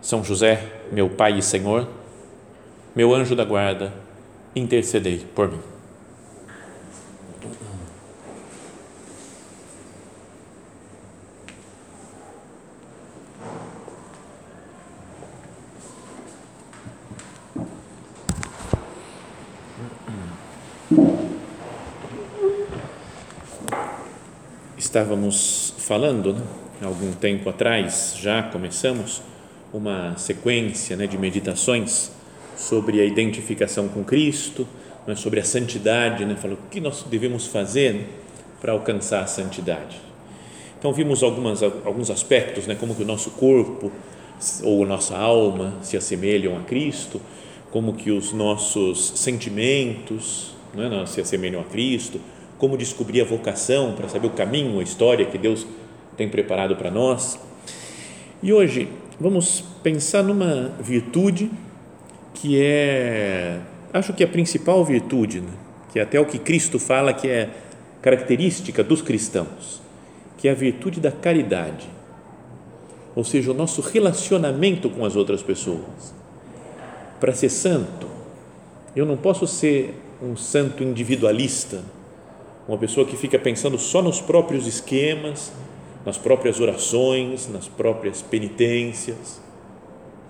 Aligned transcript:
são 0.00 0.24
José, 0.24 0.66
meu 0.90 1.08
Pai 1.08 1.38
e 1.38 1.42
Senhor, 1.42 1.86
meu 2.94 3.14
anjo 3.14 3.36
da 3.36 3.44
guarda, 3.44 3.92
intercedei 4.54 5.18
por 5.34 5.50
mim. 5.50 5.60
Estávamos 24.76 25.74
falando, 25.78 26.34
né, 26.34 26.42
algum 26.82 27.12
tempo 27.12 27.48
atrás, 27.48 28.16
já 28.18 28.42
começamos 28.42 29.22
uma 29.72 30.16
sequência 30.16 30.96
né, 30.96 31.06
de 31.06 31.16
meditações 31.16 32.10
sobre 32.56 33.00
a 33.00 33.04
identificação 33.04 33.88
com 33.88 34.04
Cristo, 34.04 34.66
né, 35.06 35.14
sobre 35.14 35.40
a 35.40 35.44
santidade, 35.44 36.24
né, 36.24 36.36
falou 36.36 36.58
o 36.58 36.68
que 36.70 36.80
nós 36.80 37.04
devemos 37.08 37.46
fazer 37.46 38.06
para 38.60 38.72
alcançar 38.72 39.22
a 39.22 39.26
santidade. 39.26 40.00
Então 40.78 40.92
vimos 40.92 41.22
algumas, 41.22 41.62
alguns 41.62 42.10
aspectos, 42.10 42.66
né, 42.66 42.74
como 42.74 42.94
que 42.94 43.02
o 43.02 43.06
nosso 43.06 43.30
corpo 43.32 43.92
ou 44.62 44.84
a 44.84 44.86
nossa 44.86 45.16
alma 45.16 45.74
se 45.82 45.96
assemelham 45.96 46.56
a 46.56 46.60
Cristo, 46.60 47.20
como 47.70 47.94
que 47.94 48.10
os 48.10 48.32
nossos 48.32 49.12
sentimentos 49.16 50.54
né, 50.74 51.04
se 51.06 51.20
assemelham 51.20 51.60
a 51.60 51.64
Cristo, 51.64 52.20
como 52.58 52.76
descobrir 52.76 53.20
a 53.20 53.24
vocação 53.24 53.94
para 53.94 54.08
saber 54.08 54.26
o 54.26 54.30
caminho, 54.30 54.80
a 54.80 54.82
história 54.82 55.24
que 55.26 55.38
Deus 55.38 55.66
tem 56.16 56.28
preparado 56.28 56.76
para 56.76 56.90
nós. 56.90 57.38
E 58.42 58.52
hoje 58.52 58.88
vamos 59.20 59.62
pensar 59.82 60.22
numa 60.22 60.72
virtude 60.80 61.50
que 62.32 62.60
é, 62.60 63.60
acho 63.92 64.14
que 64.14 64.24
a 64.24 64.28
principal 64.28 64.82
virtude, 64.84 65.40
né? 65.40 65.52
que 65.92 65.98
é 65.98 66.02
até 66.02 66.18
o 66.18 66.24
que 66.24 66.38
Cristo 66.38 66.78
fala 66.78 67.12
que 67.12 67.28
é 67.28 67.50
característica 68.00 68.82
dos 68.82 69.02
cristãos, 69.02 69.82
que 70.38 70.48
é 70.48 70.52
a 70.52 70.54
virtude 70.54 71.00
da 71.00 71.12
caridade, 71.12 71.86
ou 73.14 73.22
seja, 73.22 73.50
o 73.50 73.54
nosso 73.54 73.82
relacionamento 73.82 74.88
com 74.88 75.04
as 75.04 75.16
outras 75.16 75.42
pessoas. 75.42 76.14
Para 77.18 77.34
ser 77.34 77.50
santo, 77.50 78.06
eu 78.96 79.04
não 79.04 79.16
posso 79.16 79.46
ser 79.46 79.94
um 80.22 80.36
santo 80.36 80.82
individualista, 80.82 81.82
uma 82.66 82.78
pessoa 82.78 83.06
que 83.06 83.16
fica 83.16 83.38
pensando 83.38 83.78
só 83.78 84.00
nos 84.00 84.20
próprios 84.20 84.66
esquemas, 84.66 85.52
nas 86.04 86.16
próprias 86.16 86.60
orações, 86.60 87.48
nas 87.48 87.68
próprias 87.68 88.22
penitências. 88.22 89.40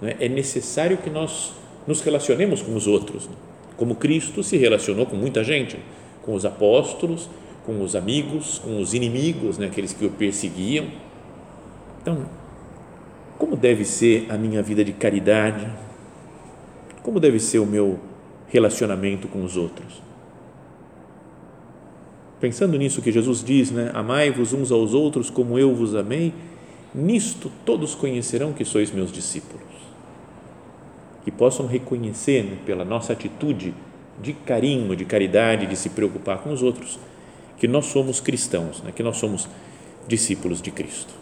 Né? 0.01 0.17
É 0.21 0.29
necessário 0.29 0.99
que 0.99 1.11
nós 1.11 1.53
nos 1.87 2.01
relacionemos 2.01 2.63
com 2.63 2.75
os 2.75 2.87
outros, 2.87 3.27
né? 3.27 3.35
como 3.77 3.95
Cristo 3.95 4.43
se 4.43 4.57
relacionou 4.57 5.07
com 5.07 5.17
muita 5.17 5.43
gente, 5.43 5.79
com 6.23 6.35
os 6.35 6.45
apóstolos, 6.45 7.31
com 7.65 7.83
os 7.83 7.95
amigos, 7.95 8.59
com 8.59 8.81
os 8.81 8.95
inimigos, 8.95 9.59
né? 9.59 9.67
aqueles 9.67 9.93
que 9.93 10.05
o 10.05 10.11
perseguiam. 10.11 10.87
Então, 12.03 12.27
como 13.39 13.57
deve 13.57 13.85
ser 13.85 14.27
a 14.29 14.37
minha 14.37 14.63
vida 14.63 14.85
de 14.85 14.93
caridade? 14.93 15.67
Como 17.03 17.19
deve 17.19 17.39
ser 17.39 17.59
o 17.59 17.67
meu 17.67 17.99
relacionamento 18.49 19.29
com 19.29 19.43
os 19.43 19.57
outros? 19.57 20.10
Pensando 22.41 22.79
nisso 22.79 23.03
que 23.03 23.13
Jesus 23.13 23.45
diz, 23.45 23.71
né? 23.71 23.91
Amai-vos 23.93 24.55
uns 24.55 24.73
aos 24.73 24.95
outros 24.95 25.29
como 25.29 25.59
eu 25.59 25.75
vos 25.75 25.95
amei, 25.95 26.33
nisto 26.95 27.53
todos 27.67 27.95
conhecerão 27.95 28.53
que 28.53 28.65
sois 28.65 28.91
meus 28.91 29.13
discípulos. 29.13 29.61
Que 31.23 31.31
possam 31.31 31.67
reconhecer 31.67 32.43
né, 32.43 32.57
pela 32.65 32.83
nossa 32.83 33.13
atitude 33.13 33.75
de 34.23 34.33
carinho, 34.33 34.97
de 34.97 35.05
caridade, 35.05 35.67
de 35.67 35.77
se 35.77 35.91
preocupar 35.91 36.39
com 36.39 36.51
os 36.51 36.63
outros, 36.63 36.99
que 37.59 37.69
nós 37.69 37.87
somos 37.87 38.21
cristãos, 38.21 38.83
né? 38.83 38.91
que 38.95 39.03
nós 39.03 39.19
somos 39.19 39.47
discípulos 40.09 40.63
de 40.63 40.71
Cristo. 40.71 41.13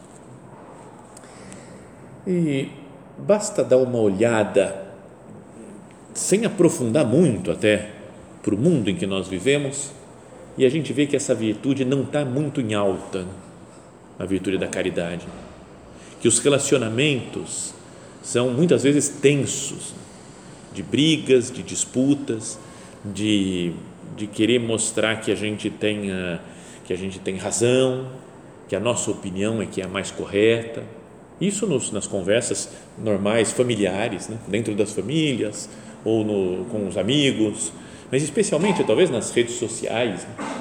E 2.25 2.69
basta 3.19 3.65
dar 3.65 3.79
uma 3.79 3.99
olhada, 3.99 4.87
sem 6.15 6.45
aprofundar 6.45 7.05
muito 7.05 7.51
até, 7.51 7.91
para 8.41 8.55
o 8.55 8.59
mundo 8.59 8.89
em 8.89 8.95
que 8.95 9.07
nós 9.07 9.27
vivemos 9.27 9.98
e 10.59 10.67
a 10.67 10.69
gente 10.69 10.93
vê 10.93 11.07
que 11.07 11.15
essa 11.15 11.35
virtude 11.35 11.85
não 11.85 12.03
está 12.03 12.25
muito 12.25 12.61
em 12.61 12.75
alta, 12.75 13.25
a 14.19 14.27
virtude 14.27 14.59
da 14.59 14.67
caridade. 14.67 15.27
Que 16.21 16.27
os 16.27 16.41
relacionamentos 16.41 17.73
são 18.23 18.51
muitas 18.51 18.83
vezes 18.83 19.09
tensos, 19.09 19.95
de 20.75 20.83
brigas, 20.83 21.51
de 21.53 21.63
disputas, 21.63 22.59
de, 23.05 23.73
de 24.17 24.27
querer 24.27 24.59
mostrar 24.59 25.21
que 25.21 25.31
a 25.31 25.37
gente 25.37 25.71
tem 25.71 26.11
que 26.85 26.93
a 26.95 26.97
gente 26.97 27.19
tem 27.19 27.37
razão, 27.37 28.09
que 28.67 28.75
a 28.75 28.81
nossa 28.81 29.11
opinião 29.11 29.61
é 29.61 29.67
que 29.67 29.83
é 29.83 29.85
a 29.85 29.89
mais 29.89 30.11
correta. 30.11 30.83
Isso 31.39 31.67
nos, 31.67 31.93
nas 31.93 32.07
conversas 32.07 32.71
normais, 32.97 33.53
familiares, 33.53 34.29
né? 34.29 34.39
dentro 34.49 34.75
das 34.75 34.93
famílias 34.93 35.69
ou 36.03 36.25
no, 36.25 36.65
com 36.65 36.89
os 36.89 36.97
amigos, 36.97 37.73
mas 38.11 38.23
especialmente 38.23 38.83
talvez 38.85 39.11
nas 39.11 39.31
redes 39.31 39.55
sociais, 39.55 40.27
né? 40.27 40.59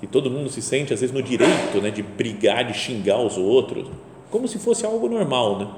que 0.00 0.06
todo 0.06 0.30
mundo 0.30 0.48
se 0.50 0.60
sente 0.60 0.92
às 0.92 1.00
vezes 1.00 1.14
no 1.14 1.22
direito 1.22 1.80
né, 1.80 1.90
de 1.90 2.02
brigar, 2.02 2.64
de 2.64 2.74
xingar 2.74 3.18
os 3.18 3.36
outros, 3.38 3.88
como 4.30 4.46
se 4.46 4.58
fosse 4.58 4.84
algo 4.84 5.08
normal, 5.08 5.58
né? 5.58 5.68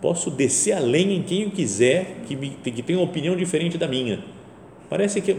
Posso 0.00 0.30
descer 0.30 0.72
a 0.72 0.80
lenha 0.80 1.14
em 1.14 1.22
quem 1.22 1.44
eu 1.44 1.50
quiser 1.50 2.18
que, 2.26 2.36
me, 2.36 2.50
que 2.50 2.82
tenha 2.82 2.98
uma 2.98 3.06
opinião 3.06 3.34
diferente 3.34 3.78
da 3.78 3.88
minha. 3.88 4.22
Parece 4.90 5.20
que 5.22 5.36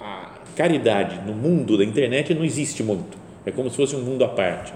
a 0.00 0.30
caridade 0.56 1.24
no 1.24 1.32
mundo 1.32 1.78
da 1.78 1.84
internet 1.84 2.34
não 2.34 2.44
existe 2.44 2.82
muito. 2.82 3.16
É 3.46 3.52
como 3.52 3.70
se 3.70 3.76
fosse 3.76 3.94
um 3.94 4.00
mundo 4.00 4.24
à 4.24 4.28
parte. 4.28 4.72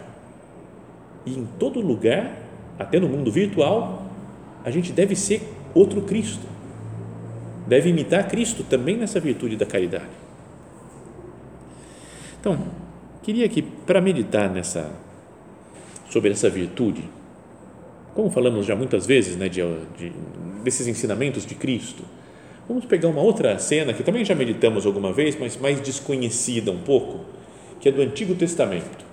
E 1.27 1.33
em 1.33 1.49
todo 1.59 1.81
lugar, 1.81 2.37
até 2.79 3.01
no 3.01 3.09
mundo 3.09 3.33
virtual, 3.33 4.05
a 4.65 4.71
gente 4.71 4.93
deve 4.93 5.17
ser 5.17 5.43
outro 5.75 6.03
Cristo 6.03 6.52
deve 7.67 7.91
imitar 7.91 8.29
Cristo 8.29 8.65
também 8.65 8.97
nessa 8.97 9.21
virtude 9.21 9.57
da 9.57 9.67
caridade. 9.67 10.11
Então, 12.41 12.59
queria 13.23 13.49
que 13.49 13.63
para 13.63 14.01
meditar 14.01 14.51
nessa 14.51 14.91
sobre 16.11 16.31
essa 16.31 16.51
virtude, 16.51 17.09
como 18.15 18.31
falamos 18.31 18.67
já 18.67 18.77
muitas 18.77 19.07
vezes, 19.07 19.37
né, 19.37 19.49
de, 19.49 19.63
de, 19.97 20.13
desses 20.63 20.87
ensinamentos 20.87 21.47
de 21.47 21.55
Cristo, 21.55 22.03
vamos 22.69 22.85
pegar 22.85 23.09
uma 23.09 23.23
outra 23.23 23.59
cena 23.59 23.95
que 23.95 24.03
também 24.03 24.25
já 24.25 24.35
meditamos 24.35 24.85
alguma 24.85 25.13
vez, 25.13 25.39
mas 25.39 25.57
mais 25.57 25.81
desconhecida 25.81 26.71
um 26.71 26.81
pouco, 26.81 27.21
que 27.81 27.89
é 27.89 27.93
do 27.93 28.03
Antigo 28.03 28.35
Testamento. 28.35 29.05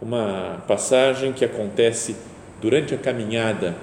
Uma 0.00 0.62
passagem 0.68 1.32
que 1.32 1.44
acontece 1.44 2.14
durante 2.60 2.94
a 2.94 2.98
caminhada 2.98 3.74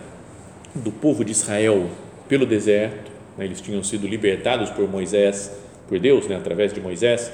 do 0.74 0.92
povo 0.92 1.26
de 1.26 1.32
Israel 1.32 1.90
pelo 2.30 2.46
deserto 2.46 3.15
né, 3.38 3.46
eles 3.46 3.62
tinham 3.62 3.84
sido 3.84 4.08
libertados 4.08 4.70
por 4.70 4.90
Moisés, 4.90 5.52
por 5.88 6.00
Deus, 6.00 6.28
né, 6.28 6.36
através 6.36 6.74
de 6.74 6.82
Moisés, 6.82 7.32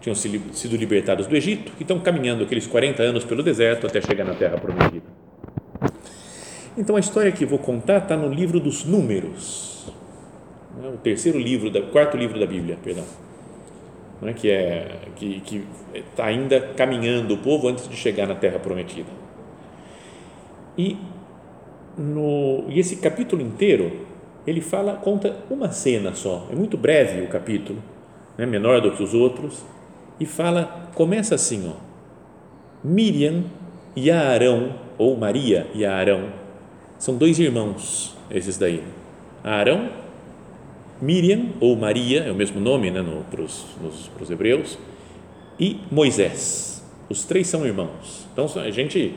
tinham 0.00 0.14
sido 0.14 0.76
libertados 0.76 1.26
do 1.26 1.36
Egito 1.36 1.72
e 1.78 1.82
estão 1.82 1.98
caminhando 2.00 2.44
aqueles 2.44 2.66
40 2.66 3.02
anos 3.02 3.24
pelo 3.24 3.42
deserto 3.42 3.86
até 3.86 4.00
chegar 4.00 4.24
na 4.24 4.34
Terra 4.34 4.56
Prometida. 4.56 5.04
Então 6.76 6.96
a 6.96 7.00
história 7.00 7.30
que 7.30 7.44
vou 7.44 7.58
contar 7.58 7.98
está 7.98 8.16
no 8.16 8.32
livro 8.32 8.58
dos 8.58 8.84
Números, 8.84 9.92
né, 10.80 10.88
o 10.88 10.96
terceiro 10.96 11.38
livro, 11.38 11.70
da, 11.70 11.82
quarto 11.82 12.16
livro 12.16 12.40
da 12.40 12.46
Bíblia, 12.46 12.78
perdão, 12.82 13.04
né, 14.22 14.32
que 14.32 14.50
é 14.50 14.98
que 15.16 15.64
está 15.94 16.24
ainda 16.26 16.60
caminhando 16.76 17.34
o 17.34 17.38
povo 17.38 17.68
antes 17.68 17.86
de 17.88 17.96
chegar 17.96 18.26
na 18.26 18.34
Terra 18.34 18.58
Prometida. 18.58 19.08
E 20.78 20.96
no 21.98 22.64
e 22.68 22.78
esse 22.78 22.96
capítulo 22.96 23.42
inteiro 23.42 24.06
ele 24.50 24.60
fala, 24.60 24.94
conta 24.94 25.36
uma 25.48 25.70
cena 25.70 26.14
só, 26.14 26.46
é 26.50 26.54
muito 26.54 26.76
breve 26.76 27.22
o 27.22 27.28
capítulo, 27.28 27.82
né, 28.36 28.44
menor 28.44 28.80
do 28.80 28.90
que 28.92 29.02
os 29.02 29.14
outros, 29.14 29.64
e 30.18 30.26
fala, 30.26 30.90
começa 30.94 31.34
assim, 31.34 31.68
ó, 31.68 31.74
Miriam 32.82 33.44
e 33.94 34.10
Arão, 34.10 34.74
ou 34.98 35.16
Maria 35.16 35.66
e 35.74 35.84
Arão, 35.84 36.30
são 36.98 37.16
dois 37.16 37.38
irmãos, 37.38 38.16
esses 38.30 38.58
daí, 38.58 38.82
Arão, 39.42 39.88
Miriam, 41.00 41.46
ou 41.60 41.74
Maria, 41.76 42.24
é 42.24 42.30
o 42.30 42.34
mesmo 42.34 42.60
nome 42.60 42.90
né, 42.90 43.02
para 43.30 43.42
os 43.42 44.30
hebreus, 44.30 44.78
e 45.58 45.78
Moisés. 45.90 46.82
Os 47.08 47.24
três 47.24 47.48
são 47.48 47.66
irmãos. 47.66 48.26
Então, 48.32 48.46
a 48.62 48.70
gente, 48.70 49.14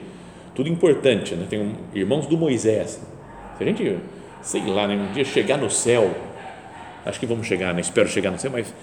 tudo 0.54 0.68
importante, 0.68 1.36
né? 1.36 1.46
tem 1.50 1.60
um, 1.60 1.76
irmãos 1.94 2.26
do 2.28 2.38
Moisés. 2.38 3.02
Se 3.58 3.64
a 3.64 3.66
gente, 3.66 3.98
sei 4.44 4.62
lá, 4.68 4.88
né, 4.88 4.96
um 4.96 5.14
dia 5.14 5.24
chegar 5.24 5.58
no 5.58 5.70
céu, 5.70 6.14
acho 7.06 7.20
que 7.20 7.26
vamos 7.26 7.48
chegar, 7.48 7.74
né? 7.74 7.82
espero 7.82 8.08
chegar 8.08 8.30
no 8.30 8.38
céu, 8.38 8.52
mas, 8.52 8.74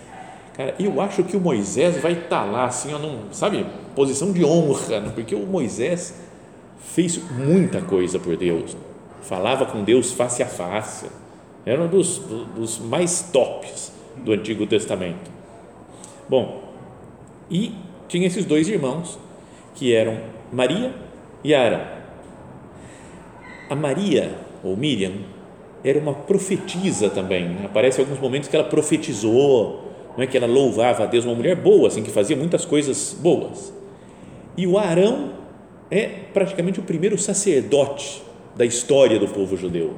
cara, 0.56 0.74
eu 0.80 1.00
acho 1.00 1.22
que 1.22 1.36
o 1.36 1.40
Moisés 1.40 1.98
vai 1.98 2.12
estar 2.12 2.28
tá 2.28 2.44
lá, 2.44 2.64
assim, 2.64 2.92
ó, 2.94 2.98
sabe, 3.30 3.64
posição 3.94 4.32
de 4.32 4.44
honra, 4.44 5.00
né? 5.00 5.12
porque 5.14 5.34
o 5.34 5.46
Moisés 5.46 6.14
fez 6.80 7.20
muita 7.30 7.82
coisa 7.82 8.18
por 8.18 8.36
Deus, 8.36 8.76
falava 9.22 9.66
com 9.66 9.84
Deus 9.84 10.12
face 10.12 10.42
a 10.42 10.46
face, 10.46 11.06
era 11.64 11.80
um 11.82 11.88
dos, 11.88 12.18
dos 12.56 12.78
mais 12.78 13.28
tops 13.30 13.92
do 14.16 14.32
Antigo 14.32 14.66
Testamento. 14.66 15.30
Bom, 16.26 16.72
e 17.50 17.74
tinha 18.08 18.26
esses 18.26 18.46
dois 18.46 18.66
irmãos 18.66 19.18
que 19.74 19.94
eram 19.94 20.20
Maria 20.50 20.94
e 21.44 21.54
Arão. 21.54 21.84
A 23.68 23.74
Maria, 23.74 24.34
ou 24.64 24.76
Miriam, 24.76 25.12
era 25.84 25.98
uma 25.98 26.14
profetisa 26.14 27.08
também. 27.08 27.48
Né? 27.48 27.62
Aparece 27.64 28.00
alguns 28.00 28.18
momentos 28.18 28.48
que 28.48 28.56
ela 28.56 28.64
profetizou, 28.64 29.90
não 30.16 30.24
é 30.24 30.26
que 30.26 30.36
ela 30.36 30.46
louvava 30.46 31.04
a 31.04 31.06
Deus, 31.06 31.24
uma 31.24 31.34
mulher 31.34 31.56
boa, 31.56 31.88
assim, 31.88 32.02
que 32.02 32.10
fazia 32.10 32.36
muitas 32.36 32.64
coisas 32.64 33.16
boas. 33.18 33.72
E 34.56 34.66
o 34.66 34.78
Arão 34.78 35.32
é 35.90 36.06
praticamente 36.32 36.80
o 36.80 36.82
primeiro 36.82 37.16
sacerdote 37.16 38.22
da 38.56 38.64
história 38.64 39.18
do 39.18 39.28
povo 39.28 39.56
judeu. 39.56 39.94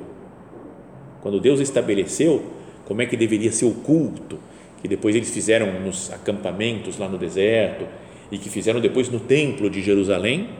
Quando 1.20 1.40
Deus 1.40 1.60
estabeleceu 1.60 2.42
como 2.86 3.02
é 3.02 3.06
que 3.06 3.16
deveria 3.16 3.50
ser 3.52 3.64
o 3.64 3.72
culto, 3.72 4.38
que 4.80 4.88
depois 4.88 5.14
eles 5.14 5.30
fizeram 5.30 5.80
nos 5.80 6.12
acampamentos 6.12 6.98
lá 6.98 7.08
no 7.08 7.16
deserto 7.16 7.86
e 8.30 8.38
que 8.38 8.48
fizeram 8.48 8.80
depois 8.80 9.08
no 9.08 9.20
templo 9.20 9.70
de 9.70 9.80
Jerusalém, 9.80 10.50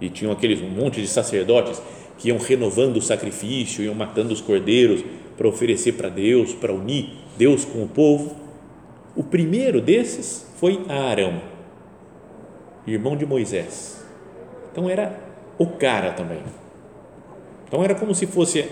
e 0.00 0.08
tinham 0.08 0.32
aqueles 0.32 0.62
um 0.62 0.68
monte 0.68 1.00
de 1.00 1.06
sacerdotes 1.06 1.80
que 2.20 2.28
iam 2.28 2.36
renovando 2.36 2.98
o 2.98 3.02
sacrifício, 3.02 3.82
iam 3.82 3.94
matando 3.94 4.32
os 4.32 4.42
cordeiros 4.42 5.02
para 5.38 5.48
oferecer 5.48 5.92
para 5.92 6.10
Deus, 6.10 6.52
para 6.52 6.70
unir 6.70 7.14
Deus 7.38 7.64
com 7.64 7.82
o 7.82 7.88
povo. 7.88 8.36
O 9.16 9.24
primeiro 9.24 9.80
desses 9.80 10.46
foi 10.56 10.84
Arão, 10.86 11.40
irmão 12.86 13.16
de 13.16 13.24
Moisés. 13.24 14.04
Então 14.70 14.88
era 14.88 15.18
o 15.58 15.66
cara 15.66 16.12
também. 16.12 16.42
Então 17.66 17.82
era 17.82 17.94
como 17.94 18.14
se 18.14 18.26
fosse 18.26 18.66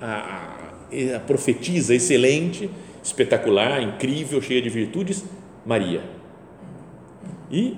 a, 0.00 0.06
a, 0.06 1.16
a 1.16 1.20
profetisa 1.20 1.94
excelente, 1.94 2.70
espetacular, 3.04 3.82
incrível, 3.82 4.40
cheia 4.40 4.62
de 4.62 4.70
virtudes, 4.70 5.22
Maria. 5.66 6.00
E 7.50 7.76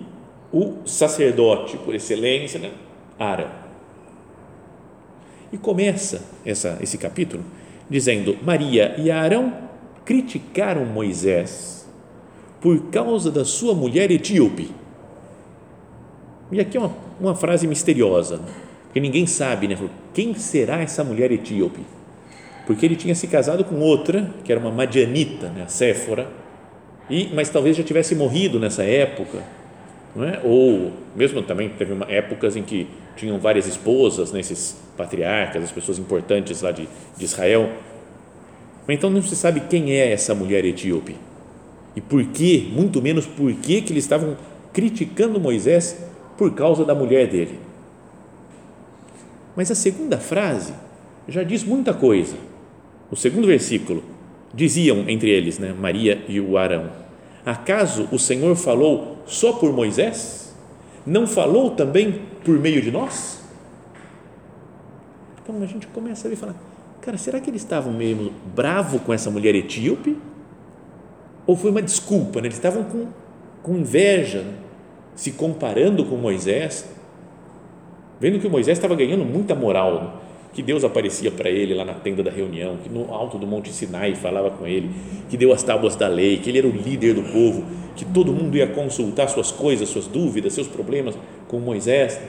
o 0.53 0.87
sacerdote 0.87 1.77
por 1.79 1.97
excelência, 1.97 2.61
né? 2.61 2.71
Arão. 3.19 3.60
E 5.52 5.58
começa 5.58 6.23
essa, 6.44 6.79
esse 6.81 6.97
capítulo 6.97 7.43
dizendo: 7.88 8.37
Maria 8.43 8.94
e 8.99 9.11
Arão 9.11 9.52
criticaram 10.05 10.85
Moisés 10.85 11.87
por 12.61 12.91
causa 12.91 13.31
da 13.31 13.44
sua 13.44 13.75
mulher 13.75 14.11
etíope. 14.11 14.70
E 16.52 16.61
aqui 16.61 16.76
é 16.76 16.81
uma, 16.81 16.93
uma 17.20 17.35
frase 17.35 17.67
misteriosa, 17.67 18.41
porque 18.85 19.00
ninguém 19.00 19.26
sabe, 19.26 19.69
né? 19.69 19.79
Quem 20.12 20.35
será 20.35 20.81
essa 20.81 21.02
mulher 21.02 21.31
etíope? 21.31 21.81
Porque 22.67 22.85
ele 22.85 22.97
tinha 22.97 23.14
se 23.14 23.26
casado 23.26 23.64
com 23.64 23.76
outra, 23.81 24.31
que 24.44 24.52
era 24.52 24.61
uma 24.61 24.70
madianita, 24.70 25.49
né? 25.49 25.62
a 25.62 25.69
Séfora, 25.69 26.29
e, 27.08 27.31
mas 27.35 27.49
talvez 27.49 27.76
já 27.76 27.82
tivesse 27.82 28.14
morrido 28.14 28.61
nessa 28.61 28.85
época, 28.85 29.43
não 30.14 30.25
é? 30.25 30.41
ou 30.44 30.93
mesmo 31.17 31.43
também 31.43 31.69
teve 31.69 31.93
uma, 31.93 32.06
épocas 32.11 32.56
em 32.56 32.62
que 32.62 32.88
tinham 33.17 33.38
várias 33.38 33.67
esposas, 33.67 34.32
nesses 34.32 34.73
né, 34.73 34.81
patriarcas, 35.00 35.64
as 35.64 35.73
pessoas 35.73 35.99
importantes 35.99 36.61
lá 36.61 36.70
de, 36.70 36.87
de 37.17 37.25
Israel. 37.25 37.70
Então 38.87 39.08
não 39.08 39.23
se 39.23 39.35
sabe 39.35 39.61
quem 39.61 39.93
é 39.93 40.12
essa 40.12 40.35
mulher 40.35 40.64
etíope 40.64 41.17
e 41.97 42.00
por 42.00 42.23
que, 42.25 42.70
muito 42.75 43.00
menos 43.00 43.25
por 43.25 43.50
que, 43.55 43.81
que 43.81 43.93
eles 43.94 44.05
estavam 44.05 44.37
criticando 44.75 45.41
Moisés 45.41 45.97
por 46.37 46.55
causa 46.55 46.85
da 46.85 46.94
mulher 46.94 47.29
dele. 47.29 47.58
Mas 49.56 49.70
a 49.70 49.75
segunda 49.75 50.19
frase 50.19 50.75
já 51.26 51.43
diz 51.43 51.64
muita 51.64 51.94
coisa. 51.94 52.37
O 53.11 53.17
segundo 53.17 53.47
versículo 53.47 54.05
diziam 54.52 55.08
entre 55.08 55.31
eles, 55.31 55.58
né, 55.58 55.73
Maria 55.73 56.23
e 56.29 56.38
o 56.41 56.58
Arão: 56.58 56.91
Acaso 57.44 58.06
o 58.12 58.19
Senhor 58.19 58.55
falou 58.55 59.19
só 59.26 59.55
por 59.55 59.73
Moisés? 59.73 60.55
Não 61.06 61.26
falou 61.26 61.70
também 61.70 62.20
por 62.44 62.58
meio 62.58 62.82
de 62.82 62.91
nós? 62.91 63.40
Então 65.50 65.62
a 65.62 65.67
gente 65.67 65.88
começa 65.88 66.29
a 66.29 66.31
ver 66.31 66.37
falar, 66.37 66.55
cara, 67.00 67.19
será 67.19 67.41
que 67.41 67.50
eles 67.50 67.62
estavam 67.62 67.93
meio 67.93 68.32
bravo 68.55 69.00
com 69.00 69.12
essa 69.12 69.31
mulher 69.31 69.55
etíope? 69.56 70.17
Ou 71.44 71.56
foi 71.56 71.73
uma 71.73 71.82
desculpa, 71.82 72.41
né? 72.41 72.47
eles 72.47 72.56
estavam 72.56 72.85
com, 72.85 73.08
com 73.61 73.76
inveja, 73.76 74.43
né? 74.43 74.55
se 75.17 75.32
comparando 75.32 76.05
com 76.05 76.14
Moisés, 76.14 76.88
vendo 78.20 78.38
que 78.38 78.49
Moisés 78.49 78.79
estava 78.79 78.94
ganhando 78.94 79.25
muita 79.25 79.55
moral, 79.55 79.94
né? 79.94 80.11
que 80.52 80.62
Deus 80.62 80.85
aparecia 80.85 81.32
para 81.32 81.50
ele 81.50 81.75
lá 81.75 81.85
na 81.85 81.94
tenda 81.94 82.23
da 82.23 82.31
reunião, 82.31 82.76
que 82.76 82.88
no 82.88 83.12
alto 83.12 83.37
do 83.37 83.47
Monte 83.47 83.73
Sinai 83.73 84.14
falava 84.14 84.50
com 84.50 84.67
ele, 84.67 84.91
que 85.29 85.37
deu 85.37 85.52
as 85.52 85.64
tábuas 85.64 85.97
da 85.97 86.06
lei, 86.06 86.38
que 86.38 86.49
ele 86.49 86.58
era 86.58 86.67
o 86.67 86.70
líder 86.70 87.14
do 87.14 87.23
povo, 87.23 87.64
que 87.97 88.05
todo 88.05 88.32
mundo 88.32 88.56
ia 88.56 88.69
consultar 88.69 89.29
suas 89.29 89.50
coisas, 89.50 89.88
suas 89.88 90.06
dúvidas, 90.06 90.52
seus 90.52 90.69
problemas 90.69 91.17
com 91.49 91.58
Moisés. 91.58 92.20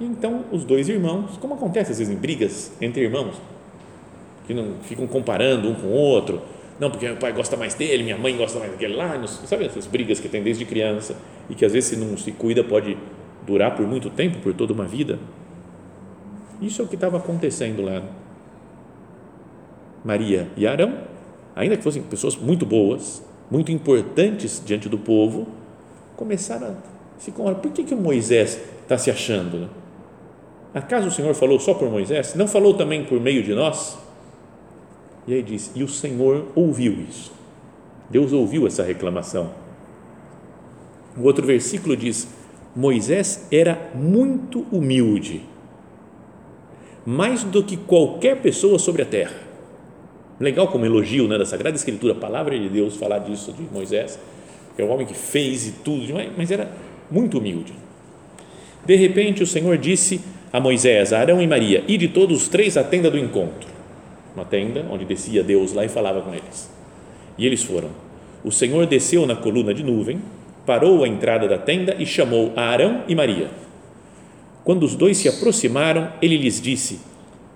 E 0.00 0.04
então 0.04 0.44
os 0.52 0.64
dois 0.64 0.88
irmãos, 0.88 1.36
como 1.38 1.54
acontece 1.54 1.92
às 1.92 1.98
vezes 1.98 2.14
em 2.14 2.18
brigas 2.18 2.72
entre 2.80 3.02
irmãos, 3.02 3.36
que 4.46 4.54
não 4.54 4.74
ficam 4.82 5.06
comparando 5.06 5.68
um 5.68 5.74
com 5.74 5.86
o 5.86 5.92
outro, 5.92 6.40
não, 6.78 6.90
porque 6.90 7.06
meu 7.06 7.16
pai 7.16 7.32
gosta 7.32 7.56
mais 7.56 7.74
dele, 7.74 8.02
minha 8.02 8.18
mãe 8.18 8.36
gosta 8.36 8.58
mais 8.58 8.70
daquele 8.70 8.94
lá, 8.94 9.26
sabe 9.26 9.64
essas 9.64 9.86
brigas 9.86 10.20
que 10.20 10.28
tem 10.28 10.42
desde 10.42 10.64
criança 10.64 11.16
e 11.48 11.54
que 11.54 11.64
às 11.64 11.72
vezes 11.72 11.90
se 11.90 11.96
não 11.96 12.16
se 12.18 12.30
cuida 12.32 12.62
pode 12.62 12.96
durar 13.46 13.74
por 13.74 13.86
muito 13.86 14.10
tempo, 14.10 14.38
por 14.40 14.52
toda 14.52 14.72
uma 14.72 14.84
vida. 14.84 15.18
Isso 16.60 16.82
é 16.82 16.84
o 16.84 16.88
que 16.88 16.94
estava 16.94 17.16
acontecendo 17.16 17.82
lá. 17.82 18.02
Maria 20.04 20.48
e 20.56 20.66
Arão, 20.66 20.98
ainda 21.54 21.76
que 21.76 21.82
fossem 21.82 22.02
pessoas 22.02 22.36
muito 22.36 22.66
boas, 22.66 23.24
muito 23.50 23.72
importantes 23.72 24.62
diante 24.64 24.88
do 24.88 24.98
povo, 24.98 25.48
começaram 26.14 26.68
a 26.68 26.74
se 27.18 27.30
comparar. 27.30 27.56
Por 27.56 27.72
que, 27.72 27.84
que 27.84 27.94
o 27.94 28.00
Moisés 28.00 28.60
está 28.82 28.98
se 28.98 29.10
achando? 29.10 29.58
Né? 29.58 29.68
Acaso 30.76 31.08
o 31.08 31.10
Senhor 31.10 31.34
falou 31.34 31.58
só 31.58 31.72
por 31.72 31.90
Moisés? 31.90 32.34
Não 32.34 32.46
falou 32.46 32.74
também 32.74 33.02
por 33.02 33.18
meio 33.18 33.42
de 33.42 33.54
nós? 33.54 33.96
E 35.26 35.32
aí 35.32 35.42
diz: 35.42 35.72
E 35.74 35.82
o 35.82 35.88
Senhor 35.88 36.48
ouviu 36.54 36.92
isso. 37.08 37.32
Deus 38.10 38.30
ouviu 38.30 38.66
essa 38.66 38.82
reclamação. 38.82 39.52
O 41.16 41.22
outro 41.22 41.46
versículo 41.46 41.96
diz: 41.96 42.28
Moisés 42.74 43.48
era 43.50 43.90
muito 43.94 44.66
humilde 44.70 45.42
mais 47.06 47.42
do 47.42 47.62
que 47.62 47.78
qualquer 47.78 48.42
pessoa 48.42 48.78
sobre 48.78 49.00
a 49.00 49.06
terra. 49.06 49.36
Legal 50.38 50.68
como 50.68 50.84
elogio 50.84 51.26
né, 51.26 51.38
da 51.38 51.46
Sagrada 51.46 51.74
Escritura, 51.74 52.12
a 52.12 52.16
palavra 52.16 52.58
de 52.58 52.68
Deus 52.68 52.96
falar 52.96 53.20
disso 53.20 53.50
de 53.50 53.62
Moisés, 53.72 54.18
que 54.74 54.82
é 54.82 54.84
o 54.84 54.88
homem 54.88 55.06
que 55.06 55.14
fez 55.14 55.68
e 55.68 55.72
tudo, 55.72 56.04
mas 56.36 56.50
era 56.50 56.70
muito 57.10 57.38
humilde. 57.38 57.72
De 58.84 58.94
repente 58.94 59.42
o 59.42 59.46
Senhor 59.46 59.78
disse 59.78 60.20
a 60.56 60.60
Moisés, 60.60 61.12
a 61.12 61.20
Arão 61.20 61.40
e 61.40 61.46
Maria, 61.46 61.84
e 61.86 61.98
de 61.98 62.08
todos 62.08 62.42
os 62.42 62.48
três 62.48 62.76
à 62.76 62.84
tenda 62.84 63.10
do 63.10 63.18
encontro, 63.18 63.68
uma 64.34 64.44
tenda 64.44 64.84
onde 64.90 65.04
descia 65.04 65.42
Deus 65.42 65.72
lá 65.72 65.84
e 65.84 65.88
falava 65.88 66.20
com 66.20 66.32
eles. 66.32 66.70
E 67.36 67.46
eles 67.46 67.62
foram. 67.62 67.90
O 68.44 68.50
Senhor 68.50 68.86
desceu 68.86 69.26
na 69.26 69.36
coluna 69.36 69.74
de 69.74 69.82
nuvem, 69.82 70.20
parou 70.64 71.04
à 71.04 71.08
entrada 71.08 71.46
da 71.48 71.58
tenda 71.58 71.96
e 71.98 72.06
chamou 72.06 72.52
a 72.56 72.62
Arão 72.62 73.02
e 73.08 73.14
Maria 73.14 73.48
quando 74.66 74.82
os 74.82 74.96
dois 74.96 75.16
se 75.18 75.28
aproximaram, 75.28 76.08
ele 76.20 76.36
lhes 76.36 76.60
disse: 76.60 76.98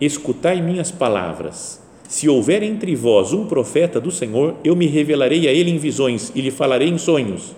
Escutai 0.00 0.62
minhas 0.62 0.92
palavras. 0.92 1.82
Se 2.08 2.28
houver 2.28 2.62
entre 2.62 2.94
vós 2.94 3.32
um 3.32 3.46
profeta 3.46 4.00
do 4.00 4.12
Senhor, 4.12 4.54
eu 4.62 4.76
me 4.76 4.86
revelarei 4.86 5.48
a 5.48 5.52
ele 5.52 5.72
em 5.72 5.76
visões 5.76 6.30
e 6.36 6.40
lhe 6.40 6.52
falarei 6.52 6.88
em 6.88 6.98
sonhos. 6.98 7.52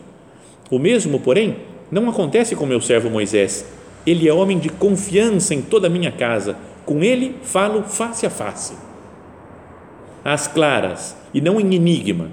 O 0.70 0.78
mesmo, 0.78 1.20
porém, 1.20 1.56
não 1.90 2.08
acontece 2.08 2.56
com 2.56 2.64
meu 2.64 2.80
servo 2.80 3.10
Moisés. 3.10 3.66
Ele 4.06 4.28
é 4.28 4.32
homem 4.32 4.58
de 4.58 4.68
confiança 4.68 5.54
em 5.54 5.62
toda 5.62 5.86
a 5.86 5.90
minha 5.90 6.12
casa. 6.12 6.56
Com 6.84 7.02
ele 7.02 7.36
falo 7.42 7.82
face 7.82 8.26
a 8.26 8.30
face. 8.30 8.74
Às 10.24 10.46
claras 10.46 11.16
e 11.32 11.40
não 11.40 11.60
em 11.60 11.74
enigma. 11.74 12.30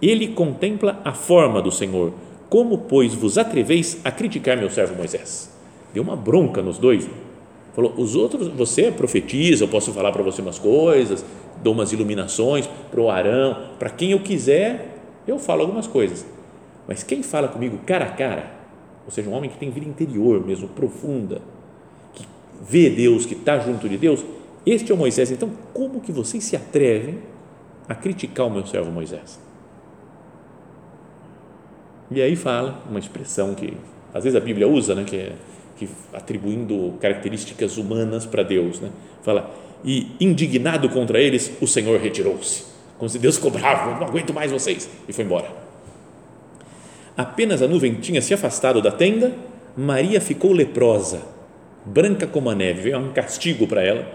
Ele 0.00 0.28
contempla 0.28 1.00
a 1.04 1.12
forma 1.12 1.60
do 1.60 1.70
Senhor. 1.70 2.12
Como, 2.48 2.78
pois, 2.78 3.14
vos 3.14 3.38
atreveis 3.38 3.98
a 4.04 4.10
criticar 4.10 4.56
meu 4.56 4.70
servo 4.70 4.96
Moisés? 4.96 5.50
deu 5.92 6.02
uma 6.02 6.16
bronca 6.16 6.62
nos 6.62 6.78
dois. 6.78 7.08
Falou, 7.74 7.94
os 7.96 8.16
outros, 8.16 8.48
você 8.48 8.90
profetiza, 8.90 9.64
eu 9.64 9.68
posso 9.68 9.92
falar 9.92 10.12
para 10.12 10.22
você 10.22 10.42
umas 10.42 10.58
coisas, 10.58 11.24
dou 11.62 11.72
umas 11.72 11.92
iluminações 11.92 12.68
para 12.90 13.00
o 13.00 13.10
Arão, 13.10 13.56
para 13.78 13.90
quem 13.90 14.10
eu 14.10 14.20
quiser, 14.20 14.98
eu 15.26 15.38
falo 15.38 15.62
algumas 15.62 15.86
coisas. 15.86 16.26
Mas 16.88 17.02
quem 17.02 17.22
fala 17.22 17.46
comigo 17.46 17.78
cara 17.86 18.06
a 18.06 18.10
cara, 18.10 18.50
ou 19.04 19.10
seja, 19.10 19.28
um 19.28 19.32
homem 19.32 19.50
que 19.50 19.58
tem 19.58 19.70
vida 19.70 19.88
interior 19.88 20.44
mesmo, 20.44 20.68
profunda, 20.68 21.40
que 22.14 22.26
vê 22.62 22.90
Deus, 22.90 23.26
que 23.26 23.34
está 23.34 23.58
junto 23.58 23.88
de 23.88 23.96
Deus, 23.96 24.24
este 24.64 24.92
é 24.92 24.94
o 24.94 24.98
Moisés. 24.98 25.30
Então, 25.30 25.50
como 25.72 26.00
que 26.00 26.12
vocês 26.12 26.44
se 26.44 26.56
atrevem 26.56 27.18
a 27.88 27.94
criticar 27.94 28.46
o 28.46 28.50
meu 28.50 28.66
servo 28.66 28.90
Moisés? 28.90 29.40
E 32.10 32.20
aí 32.20 32.36
fala 32.36 32.82
uma 32.88 32.98
expressão 32.98 33.54
que 33.54 33.76
às 34.12 34.24
vezes 34.24 34.36
a 34.36 34.40
Bíblia 34.40 34.66
usa, 34.66 34.94
né, 34.94 35.04
que 35.04 35.16
é 35.16 35.32
que 35.80 35.88
atribuindo 36.12 36.92
características 37.00 37.78
humanas 37.78 38.26
para 38.26 38.42
Deus, 38.42 38.80
né? 38.80 38.90
Fala 39.22 39.50
e 39.82 40.14
indignado 40.20 40.90
contra 40.90 41.18
eles, 41.18 41.50
o 41.58 41.66
Senhor 41.66 41.98
retirou-se, 41.98 42.64
como 42.98 43.08
se 43.08 43.18
Deus 43.18 43.38
cobrava, 43.38 43.98
não 43.98 44.06
aguento 44.06 44.34
mais 44.34 44.52
vocês 44.52 44.90
e 45.08 45.12
foi 45.12 45.24
embora. 45.24 45.59
Apenas 47.16 47.62
a 47.62 47.68
nuvem 47.68 47.94
tinha 47.94 48.22
se 48.22 48.32
afastado 48.32 48.80
da 48.80 48.90
tenda, 48.90 49.32
Maria 49.76 50.20
ficou 50.20 50.52
leprosa, 50.52 51.20
branca 51.84 52.26
como 52.26 52.50
a 52.50 52.54
neve, 52.54 52.82
veio 52.82 52.98
um 52.98 53.12
castigo 53.12 53.66
para 53.66 53.82
ela. 53.82 54.06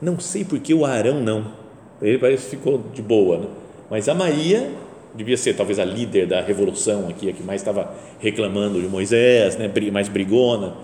Não 0.00 0.18
sei 0.18 0.44
porque 0.44 0.72
o 0.72 0.84
Arão 0.84 1.20
não, 1.20 1.52
ele 2.00 2.18
parece 2.18 2.44
que 2.44 2.56
ficou 2.56 2.82
de 2.92 3.02
boa, 3.02 3.38
né? 3.38 3.46
mas 3.90 4.08
a 4.08 4.14
Maria 4.14 4.70
devia 5.14 5.36
ser 5.36 5.54
talvez 5.54 5.78
a 5.78 5.84
líder 5.84 6.26
da 6.26 6.40
revolução 6.40 7.08
aqui, 7.08 7.28
a 7.28 7.32
que 7.32 7.42
mais 7.42 7.60
estava 7.60 7.94
reclamando 8.18 8.80
de 8.80 8.88
Moisés, 8.88 9.56
né, 9.56 9.70
mais 9.92 10.08
brigona, 10.08 10.74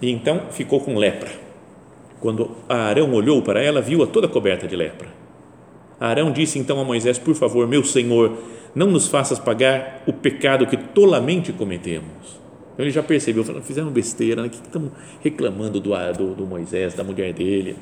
e 0.00 0.10
então 0.10 0.42
ficou 0.50 0.80
com 0.80 0.96
lepra. 0.96 1.30
Quando 2.20 2.50
Arão 2.68 3.12
olhou 3.12 3.42
para 3.42 3.62
ela, 3.62 3.80
viu-a 3.80 4.06
toda 4.06 4.28
coberta 4.28 4.66
de 4.66 4.76
lepra. 4.76 5.21
Arão 6.08 6.32
disse 6.32 6.58
então 6.58 6.80
a 6.80 6.84
Moisés: 6.84 7.18
Por 7.18 7.34
favor, 7.34 7.68
meu 7.68 7.84
senhor, 7.84 8.36
não 8.74 8.88
nos 8.88 9.06
faças 9.06 9.38
pagar 9.38 10.02
o 10.06 10.12
pecado 10.12 10.66
que 10.66 10.76
tolamente 10.76 11.52
cometemos. 11.52 12.40
Então 12.72 12.84
ele 12.84 12.90
já 12.90 13.02
percebeu, 13.02 13.44
falando, 13.44 13.62
fizeram 13.62 13.90
besteira, 13.90 14.42
né? 14.42 14.48
que 14.48 14.56
estamos 14.56 14.90
reclamando 15.20 15.78
do, 15.78 15.90
do, 16.16 16.34
do 16.34 16.46
Moisés, 16.46 16.94
da 16.94 17.04
mulher 17.04 17.32
dele. 17.32 17.76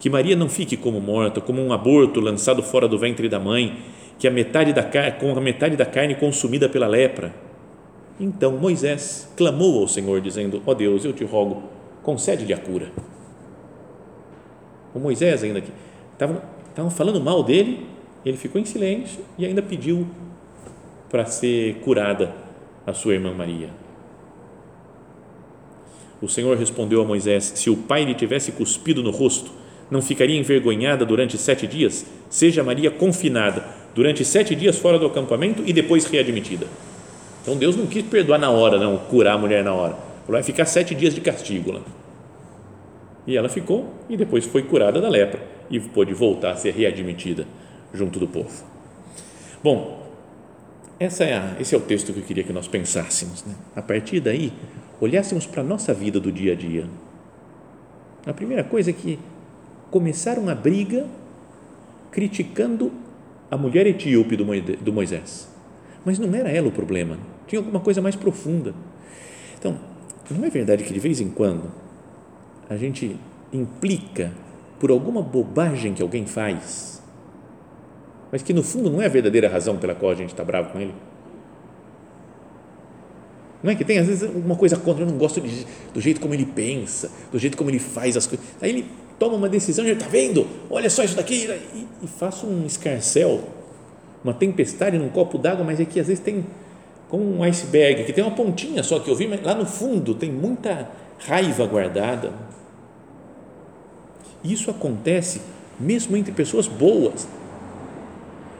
Que 0.00 0.08
Maria 0.08 0.34
não 0.34 0.48
fique 0.48 0.76
como 0.76 1.00
morta, 1.00 1.40
como 1.40 1.60
um 1.60 1.72
aborto 1.72 2.20
lançado 2.20 2.62
fora 2.62 2.88
do 2.88 2.98
ventre 2.98 3.28
da 3.28 3.38
mãe, 3.38 3.78
que 4.18 4.26
a 4.26 4.30
metade 4.30 4.72
da 4.72 4.82
com 5.12 5.30
a 5.36 5.40
metade 5.40 5.76
da 5.76 5.86
carne 5.86 6.14
consumida 6.14 6.68
pela 6.68 6.86
lepra. 6.86 7.34
Então 8.18 8.56
Moisés 8.56 9.32
clamou 9.36 9.80
ao 9.80 9.86
Senhor, 9.86 10.20
dizendo: 10.20 10.62
Ó 10.66 10.72
oh 10.72 10.74
Deus, 10.74 11.04
eu 11.04 11.12
te 11.12 11.24
rogo, 11.24 11.62
concede-lhe 12.02 12.52
a 12.52 12.58
cura. 12.58 12.90
O 14.94 14.98
Moisés, 14.98 15.44
ainda 15.44 15.58
aqui, 15.58 15.70
estavam, 16.18 16.90
falando 16.90 17.20
mal 17.20 17.42
dele, 17.42 17.86
ele 18.26 18.36
ficou 18.36 18.60
em 18.60 18.64
silêncio 18.64 19.20
e 19.38 19.46
ainda 19.46 19.62
pediu 19.62 20.06
para 21.08 21.24
ser 21.24 21.76
curada 21.76 22.34
a 22.86 22.92
sua 22.92 23.14
irmã 23.14 23.32
Maria. 23.32 23.70
O 26.20 26.28
Senhor 26.28 26.56
respondeu 26.56 27.00
a 27.00 27.04
Moisés: 27.04 27.52
Se 27.54 27.70
o 27.70 27.76
pai 27.76 28.04
lhe 28.04 28.14
tivesse 28.14 28.52
cuspido 28.52 29.02
no 29.02 29.10
rosto, 29.10 29.50
não 29.90 30.02
ficaria 30.02 30.38
envergonhada 30.38 31.06
durante 31.06 31.38
sete 31.38 31.66
dias? 31.66 32.04
Seja 32.28 32.64
Maria 32.64 32.90
confinada 32.90 33.64
durante 33.94 34.24
sete 34.24 34.54
dias 34.54 34.76
fora 34.76 34.98
do 34.98 35.06
acampamento 35.06 35.62
e 35.64 35.72
depois 35.72 36.04
readmitida. 36.04 36.66
Então 37.40 37.56
Deus 37.56 37.76
não 37.76 37.86
quis 37.86 38.02
perdoar 38.02 38.38
na 38.38 38.50
hora, 38.50 38.78
não, 38.78 38.98
curar 38.98 39.34
a 39.34 39.38
mulher 39.38 39.64
na 39.64 39.72
hora. 39.72 39.96
Vai 40.26 40.42
ficar 40.42 40.66
sete 40.66 40.94
dias 40.94 41.14
de 41.14 41.20
castigo 41.20 41.72
lá. 41.72 41.80
E 43.26 43.36
ela 43.36 43.48
ficou 43.48 43.94
e 44.08 44.16
depois 44.16 44.44
foi 44.44 44.62
curada 44.62 45.00
da 45.00 45.08
lepra 45.08 45.57
e 45.70 45.80
pôde 45.80 46.14
voltar 46.14 46.52
a 46.52 46.56
ser 46.56 46.72
readmitida 46.72 47.46
junto 47.92 48.18
do 48.18 48.26
povo. 48.26 48.64
Bom, 49.62 50.06
essa 51.00 51.24
é 51.24 51.34
a, 51.34 51.56
esse 51.60 51.74
é 51.74 51.78
o 51.78 51.80
texto 51.80 52.12
que 52.12 52.20
eu 52.20 52.24
queria 52.24 52.44
que 52.44 52.52
nós 52.52 52.66
pensássemos. 52.66 53.44
Né? 53.44 53.54
A 53.74 53.82
partir 53.82 54.20
daí, 54.20 54.52
olhássemos 55.00 55.46
para 55.46 55.62
a 55.62 55.64
nossa 55.64 55.94
vida 55.94 56.18
do 56.18 56.32
dia 56.32 56.52
a 56.52 56.56
dia. 56.56 56.86
A 58.26 58.32
primeira 58.32 58.64
coisa 58.64 58.90
é 58.90 58.92
que 58.92 59.18
começaram 59.90 60.42
uma 60.42 60.54
briga 60.54 61.06
criticando 62.10 62.92
a 63.50 63.56
mulher 63.56 63.86
etíope 63.86 64.36
do 64.36 64.92
Moisés. 64.92 65.48
Mas 66.04 66.18
não 66.18 66.34
era 66.34 66.50
ela 66.50 66.68
o 66.68 66.72
problema, 66.72 67.18
tinha 67.46 67.58
alguma 67.58 67.80
coisa 67.80 68.02
mais 68.02 68.14
profunda. 68.14 68.74
Então, 69.58 69.78
não 70.30 70.44
é 70.44 70.50
verdade 70.50 70.84
que 70.84 70.92
de 70.92 71.00
vez 71.00 71.20
em 71.20 71.30
quando 71.30 71.70
a 72.68 72.76
gente 72.76 73.16
implica 73.52 74.32
por 74.78 74.90
alguma 74.90 75.22
bobagem 75.22 75.94
que 75.94 76.02
alguém 76.02 76.26
faz, 76.26 77.02
mas 78.30 78.42
que 78.42 78.52
no 78.52 78.62
fundo 78.62 78.90
não 78.90 79.00
é 79.00 79.06
a 79.06 79.08
verdadeira 79.08 79.48
razão 79.48 79.76
pela 79.76 79.94
qual 79.94 80.12
a 80.12 80.14
gente 80.14 80.30
está 80.30 80.44
bravo 80.44 80.70
com 80.70 80.80
ele? 80.80 80.94
Não 83.62 83.72
é 83.72 83.74
que 83.74 83.84
tem 83.84 83.98
às 83.98 84.06
vezes 84.06 84.30
uma 84.30 84.54
coisa 84.54 84.76
contra, 84.76 85.02
eu 85.02 85.08
não 85.08 85.18
gosto 85.18 85.40
de, 85.40 85.66
do 85.92 86.00
jeito 86.00 86.20
como 86.20 86.32
ele 86.32 86.46
pensa, 86.46 87.10
do 87.32 87.38
jeito 87.38 87.56
como 87.56 87.70
ele 87.70 87.78
faz 87.78 88.16
as 88.16 88.26
coisas. 88.26 88.46
Aí 88.60 88.70
ele 88.70 88.86
toma 89.18 89.34
uma 89.34 89.48
decisão 89.48 89.84
ele 89.84 89.94
está 89.94 90.06
vendo, 90.06 90.46
olha 90.70 90.88
só 90.88 91.02
isso 91.02 91.16
daqui, 91.16 91.48
e, 91.74 91.86
e 92.02 92.06
faço 92.06 92.46
um 92.46 92.64
escarcel, 92.64 93.42
uma 94.22 94.32
tempestade 94.32 94.96
num 94.96 95.08
copo 95.08 95.38
d'água, 95.38 95.64
mas 95.64 95.80
é 95.80 95.84
que 95.84 95.98
às 95.98 96.06
vezes 96.06 96.22
tem 96.22 96.46
como 97.08 97.24
um 97.24 97.42
iceberg, 97.42 98.04
que 98.04 98.12
tem 98.12 98.22
uma 98.22 98.34
pontinha 98.34 98.82
só 98.82 99.00
que 99.00 99.10
eu 99.10 99.16
vi, 99.16 99.26
mas 99.26 99.42
lá 99.42 99.54
no 99.54 99.66
fundo 99.66 100.14
tem 100.14 100.30
muita 100.30 100.88
raiva 101.18 101.66
guardada. 101.66 102.32
Isso 104.42 104.70
acontece 104.70 105.42
mesmo 105.78 106.16
entre 106.16 106.32
pessoas 106.32 106.66
boas, 106.66 107.28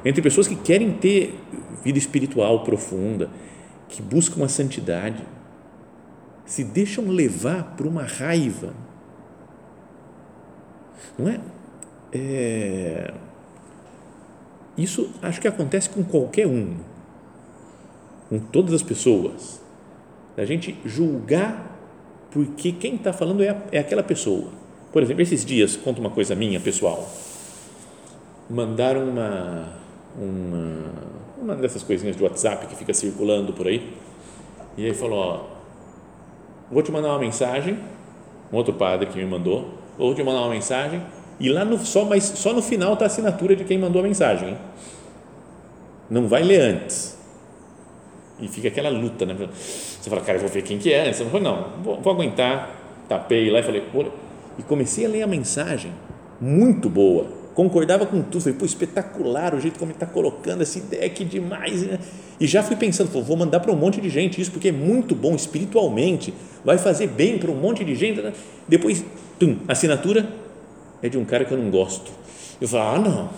entre 0.05 0.23
pessoas 0.23 0.47
que 0.47 0.57
querem 0.57 0.93
ter 0.93 1.39
vida 1.85 1.99
espiritual 1.99 2.65
profunda, 2.65 3.31
que 3.89 4.03
buscam 4.03 4.45
a 4.45 4.49
santidade, 4.49 5.23
se 6.45 6.63
deixam 6.65 7.09
levar 7.09 7.77
por 7.77 7.87
uma 7.87 8.03
raiva 8.03 8.75
não 11.19 11.29
é? 11.29 11.41
é 12.13 13.15
isso 14.77 15.11
acho 15.21 15.41
que 15.41 15.49
acontece 15.49 15.91
com 15.91 16.05
qualquer 16.05 16.47
um, 16.47 16.77
com 18.29 18.39
todas 18.39 18.73
as 18.73 18.83
pessoas. 18.83 19.61
A 20.37 20.45
gente 20.45 20.79
julgar 20.85 21.77
porque 22.31 22.71
quem 22.71 22.95
está 22.95 23.13
falando 23.13 23.43
é, 23.43 23.61
é 23.73 23.79
aquela 23.81 24.05
pessoa. 24.05 24.53
Por 24.93 25.03
exemplo, 25.03 25.23
esses 25.23 25.45
dias, 25.45 25.77
conta 25.77 26.01
uma 26.01 26.11
coisa 26.11 26.35
minha 26.35 26.59
pessoal. 26.61 27.09
Mandaram 28.49 29.09
uma, 29.09 29.69
uma, 30.19 30.85
uma 31.41 31.55
dessas 31.57 31.83
coisinhas 31.83 32.17
de 32.17 32.23
WhatsApp 32.23 32.67
que 32.67 32.77
fica 32.77 32.95
circulando 32.95 33.53
por 33.53 33.67
aí. 33.67 33.93
E 34.77 34.87
aí 34.87 34.95
falou: 34.95 35.19
ó, 35.19 35.41
vou 36.71 36.83
te 36.83 36.91
mandar 36.91 37.09
uma 37.09 37.19
mensagem. 37.19 37.79
Um 38.51 38.57
outro 38.57 38.73
padre 38.73 39.07
que 39.07 39.19
me 39.19 39.27
mandou 39.27 39.75
ou 39.99 40.15
te 40.15 40.23
mandar 40.23 40.41
uma 40.41 40.51
mensagem 40.51 41.03
e 41.41 41.49
lá 41.49 41.65
no, 41.65 41.79
só, 41.79 42.05
mas 42.05 42.25
só 42.25 42.53
no 42.53 42.61
final 42.61 42.95
está 42.95 43.05
a 43.05 43.07
assinatura 43.07 43.55
de 43.55 43.65
quem 43.65 43.79
mandou 43.79 44.01
a 44.01 44.05
mensagem. 44.05 44.51
Hein? 44.51 44.59
Não 46.11 46.27
vai 46.27 46.43
ler 46.43 46.61
antes. 46.61 47.17
E 48.41 48.49
fica 48.49 48.69
aquela 48.69 48.89
luta, 48.89 49.25
né? 49.25 49.37
Você 49.53 50.09
fala, 50.09 50.23
cara, 50.23 50.39
eu 50.39 50.43
vou 50.43 50.51
ver 50.51 50.63
quem 50.63 50.79
que 50.79 50.93
é. 50.93 51.13
Você 51.13 51.25
fala, 51.25 51.43
não, 51.43 51.83
vou, 51.83 52.01
vou 52.01 52.13
aguentar. 52.13 52.75
Tapei 53.09 53.51
lá 53.51 53.61
e 53.61 53.63
falei, 53.63 53.83
Pô. 53.93 54.05
E 54.59 54.63
comecei 54.63 55.07
a 55.07 55.09
ler 55.09 55.23
a 55.23 55.27
mensagem, 55.27 55.93
muito 56.41 56.89
boa. 56.89 57.27
Concordava 57.55 58.07
com 58.07 58.23
tudo, 58.23 58.41
falei, 58.43 58.59
pô, 58.59 58.65
espetacular 58.65 59.55
o 59.55 59.61
jeito 59.61 59.79
como 59.79 59.91
ele 59.91 59.97
está 59.97 60.07
colocando 60.07 60.63
essa 60.63 60.79
ideia, 60.79 61.09
que 61.11 61.25
demais. 61.25 61.83
Né? 61.83 61.99
E 62.39 62.47
já 62.47 62.63
fui 62.63 62.77
pensando, 62.77 63.11
pô, 63.11 63.21
vou 63.21 63.37
mandar 63.37 63.61
para 63.61 63.73
um 63.73 63.77
monte 63.77 64.01
de 64.01 64.09
gente 64.09 64.41
isso, 64.41 64.53
porque 64.53 64.69
é 64.69 64.73
muito 64.73 65.15
bom 65.15 65.35
espiritualmente, 65.35 66.33
vai 66.65 66.79
fazer 66.79 67.09
bem 67.09 67.39
para 67.39 67.51
um 67.51 67.57
monte 67.57 67.85
de 67.85 67.95
gente. 67.95 68.21
Né? 68.21 68.33
Depois 68.69 69.05
tum, 69.39 69.57
assinatura 69.67 70.29
é 71.03 71.09
de 71.09 71.19
um 71.19 71.25
cara 71.25 71.45
que 71.45 71.53
eu 71.53 71.59
não 71.59 71.71
gosto. 71.71 72.13
Eu 72.61 72.69
falo, 72.69 72.97
ah, 72.97 72.99
não, 72.99 73.31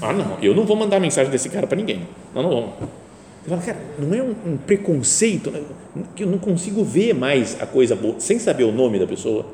ah, 0.00 0.12
não, 0.12 0.38
eu 0.42 0.54
não 0.54 0.64
vou 0.64 0.76
mandar 0.76 1.00
mensagem 1.00 1.30
desse 1.30 1.48
cara 1.48 1.66
para 1.66 1.76
ninguém. 1.76 2.02
Não, 2.34 2.42
não 2.42 2.50
vou. 2.50 2.74
Eu 3.44 3.50
falo, 3.50 3.62
cara, 3.62 3.78
não 3.98 4.14
é 4.14 4.22
um, 4.22 4.34
um, 4.52 4.56
preconceito 4.56 5.50
né, 5.50 5.62
que 6.14 6.24
eu 6.24 6.28
não 6.28 6.38
consigo 6.38 6.82
ver 6.82 7.14
mais 7.14 7.56
a 7.60 7.66
coisa 7.66 7.94
boa, 7.94 8.16
sem 8.18 8.38
saber 8.38 8.64
o 8.64 8.72
nome 8.72 8.98
da 8.98 9.06
pessoa. 9.06 9.46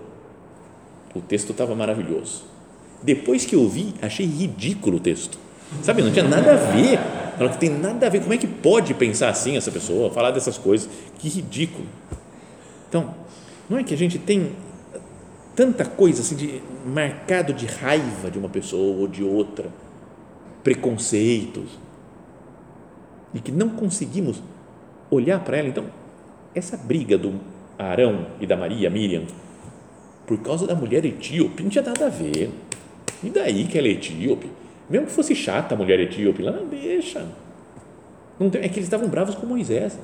O 1.15 1.21
texto 1.21 1.51
estava 1.51 1.75
maravilhoso. 1.75 2.45
Depois 3.03 3.45
que 3.45 3.55
eu 3.55 3.69
vi, 3.69 3.95
achei 4.01 4.27
ridículo 4.27 4.97
o 4.97 5.01
texto. 5.01 5.39
Sabe, 5.83 6.03
não 6.03 6.13
tinha 6.13 6.27
nada 6.27 6.53
a 6.53 6.57
ver. 6.57 6.99
Não 7.39 7.49
tem 7.49 7.71
nada 7.71 8.07
a 8.07 8.11
ver. 8.11 8.21
Como 8.21 8.33
é 8.33 8.39
que 8.39 8.47
pode 8.47 8.95
pensar 8.95 9.29
assim 9.29 9.57
essa 9.57 9.71
pessoa, 9.71 10.11
falar 10.11 10.31
dessas 10.31 10.59
coisas? 10.59 10.89
Que 11.19 11.29
ridículo. 11.29 11.87
Então, 12.89 13.15
não 13.69 13.79
é 13.79 13.85
que 13.85 13.95
a 13.95 13.97
gente 13.97 14.19
tem 14.19 14.53
tanta 15.57 15.85
coisa 15.85 16.21
assim 16.21 16.37
de 16.37 16.63
marcado 16.87 17.53
de 17.53 17.67
raiva 17.67 18.31
de 18.31 18.39
uma 18.39 18.49
pessoa 18.49 18.99
ou 18.99 19.09
de 19.09 19.23
outra, 19.23 19.69
preconceitos 20.63 21.79
e 23.35 23.41
que 23.41 23.51
não 23.51 23.71
conseguimos 23.71 24.43
olhar 25.11 25.41
para 25.41 25.57
ela. 25.57 25.69
Então, 25.69 25.87
essa 26.55 26.77
briga 26.77 27.17
do 27.17 27.35
Arão 27.79 28.27
e 28.41 28.47
da 28.47 28.57
Maria, 28.57 28.91
Miriam, 28.91 29.25
por 30.27 30.39
causa 30.39 30.67
da 30.67 30.75
mulher 30.75 31.05
etíope, 31.05 31.63
não 31.63 31.71
tinha 31.71 31.85
nada 31.85 32.07
a 32.07 32.09
ver. 32.09 32.51
E 33.23 33.31
daí 33.31 33.65
que 33.65 33.79
ela 33.79 33.89
é 33.89 33.93
etíope? 33.93 34.51
Mesmo 34.89 35.07
que 35.07 35.13
fosse 35.13 35.35
chata 35.35 35.75
a 35.75 35.79
mulher 35.79 36.01
etíope, 36.01 36.43
lá 36.43 36.53
não 36.53 36.67
deixa. 36.67 37.27
Não 38.39 38.51
tem, 38.51 38.63
é 38.63 38.69
que 38.69 38.75
eles 38.75 38.87
estavam 38.87 39.09
bravos 39.09 39.35
com 39.35 39.47
Moisés. 39.47 39.99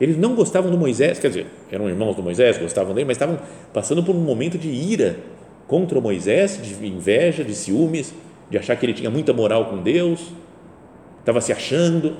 Eles 0.00 0.16
não 0.16 0.34
gostavam 0.34 0.70
do 0.70 0.78
Moisés, 0.78 1.18
quer 1.18 1.28
dizer, 1.28 1.46
eram 1.70 1.88
irmãos 1.88 2.16
do 2.16 2.22
Moisés, 2.22 2.58
gostavam 2.58 2.94
dele, 2.94 3.06
mas 3.06 3.16
estavam 3.16 3.38
passando 3.72 4.02
por 4.02 4.14
um 4.14 4.20
momento 4.20 4.58
de 4.58 4.68
ira 4.68 5.18
contra 5.68 6.00
Moisés, 6.00 6.60
de 6.62 6.86
inveja, 6.86 7.44
de 7.44 7.54
ciúmes, 7.54 8.12
de 8.50 8.58
achar 8.58 8.76
que 8.76 8.84
ele 8.84 8.92
tinha 8.92 9.10
muita 9.10 9.32
moral 9.32 9.66
com 9.66 9.82
Deus, 9.82 10.32
estava 11.20 11.40
se 11.40 11.52
achando. 11.52 12.16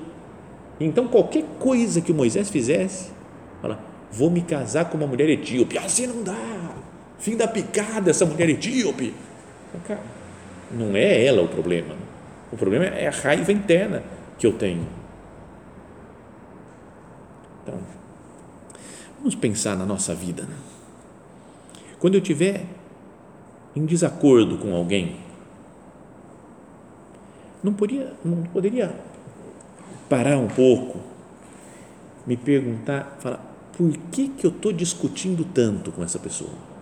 Então, 0.79 1.07
qualquer 1.07 1.43
coisa 1.59 2.01
que 2.01 2.11
o 2.11 2.15
Moisés 2.15 2.49
fizesse, 2.49 3.11
fala, 3.61 3.79
vou 4.11 4.29
me 4.29 4.41
casar 4.41 4.89
com 4.89 4.97
uma 4.97 5.07
mulher 5.07 5.29
etíope. 5.29 5.77
Assim 5.77 6.07
não 6.07 6.23
dá. 6.23 6.54
Fim 7.19 7.35
da 7.35 7.47
picada 7.47 8.11
essa 8.11 8.25
mulher 8.25 8.49
etíope. 8.49 9.13
Não 10.71 10.95
é 10.95 11.25
ela 11.25 11.41
o 11.41 11.47
problema. 11.47 11.95
O 12.51 12.57
problema 12.57 12.85
é 12.85 13.07
a 13.07 13.11
raiva 13.11 13.51
interna 13.51 14.03
que 14.37 14.45
eu 14.45 14.53
tenho. 14.53 14.87
Então, 17.63 17.79
vamos 19.17 19.35
pensar 19.35 19.75
na 19.75 19.85
nossa 19.85 20.13
vida. 20.13 20.43
Né? 20.43 20.55
Quando 21.99 22.15
eu 22.15 22.21
tiver 22.21 22.65
em 23.75 23.85
desacordo 23.85 24.57
com 24.57 24.73
alguém, 24.75 25.17
não 27.63 27.73
poderia, 27.73 28.13
não 28.23 28.43
poderia 28.43 28.95
parar 30.07 30.37
um 30.37 30.47
pouco, 30.47 30.99
me 32.25 32.37
perguntar, 32.37 33.17
falar, 33.19 33.39
por 33.75 33.91
que, 34.11 34.29
que 34.29 34.45
eu 34.45 34.51
estou 34.51 34.71
discutindo 34.71 35.43
tanto 35.43 35.91
com 35.91 36.03
essa 36.03 36.19
pessoa? 36.19 36.74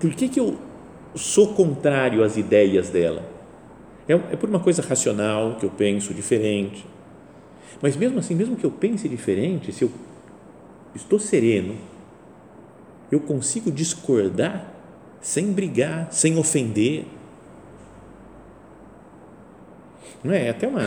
Por 0.00 0.14
que, 0.14 0.28
que 0.28 0.38
eu 0.38 0.56
sou 1.14 1.54
contrário 1.54 2.22
às 2.22 2.36
ideias 2.36 2.88
dela? 2.90 3.22
É, 4.08 4.12
é 4.12 4.36
por 4.36 4.48
uma 4.48 4.60
coisa 4.60 4.80
racional 4.80 5.56
que 5.56 5.66
eu 5.66 5.70
penso 5.70 6.14
diferente. 6.14 6.86
Mas 7.82 7.96
mesmo 7.96 8.18
assim, 8.18 8.34
mesmo 8.34 8.56
que 8.56 8.64
eu 8.64 8.70
pense 8.70 9.08
diferente, 9.08 9.72
se 9.72 9.82
eu 9.82 9.90
estou 10.94 11.18
sereno, 11.18 11.76
eu 13.10 13.20
consigo 13.20 13.70
discordar 13.70 14.72
sem 15.20 15.52
brigar, 15.52 16.12
sem 16.12 16.36
ofender. 16.36 17.04
Não 20.22 20.32
é? 20.32 20.46
é 20.46 20.50
até 20.50 20.66
uma, 20.66 20.82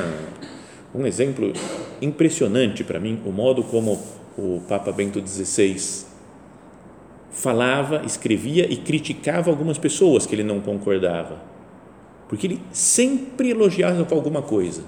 um 0.95 1.05
exemplo 1.05 1.53
impressionante 2.01 2.83
para 2.83 2.99
mim, 2.99 3.21
o 3.25 3.31
modo 3.31 3.63
como 3.63 4.01
o 4.37 4.61
Papa 4.67 4.91
Bento 4.91 5.25
XVI 5.25 6.10
falava, 7.31 8.03
escrevia 8.05 8.71
e 8.71 8.75
criticava 8.75 9.49
algumas 9.49 9.77
pessoas 9.77 10.25
que 10.25 10.35
ele 10.35 10.43
não 10.43 10.59
concordava, 10.59 11.41
porque 12.27 12.45
ele 12.45 12.61
sempre 12.71 13.49
elogiava 13.49 14.05
alguma 14.13 14.41
coisa. 14.41 14.83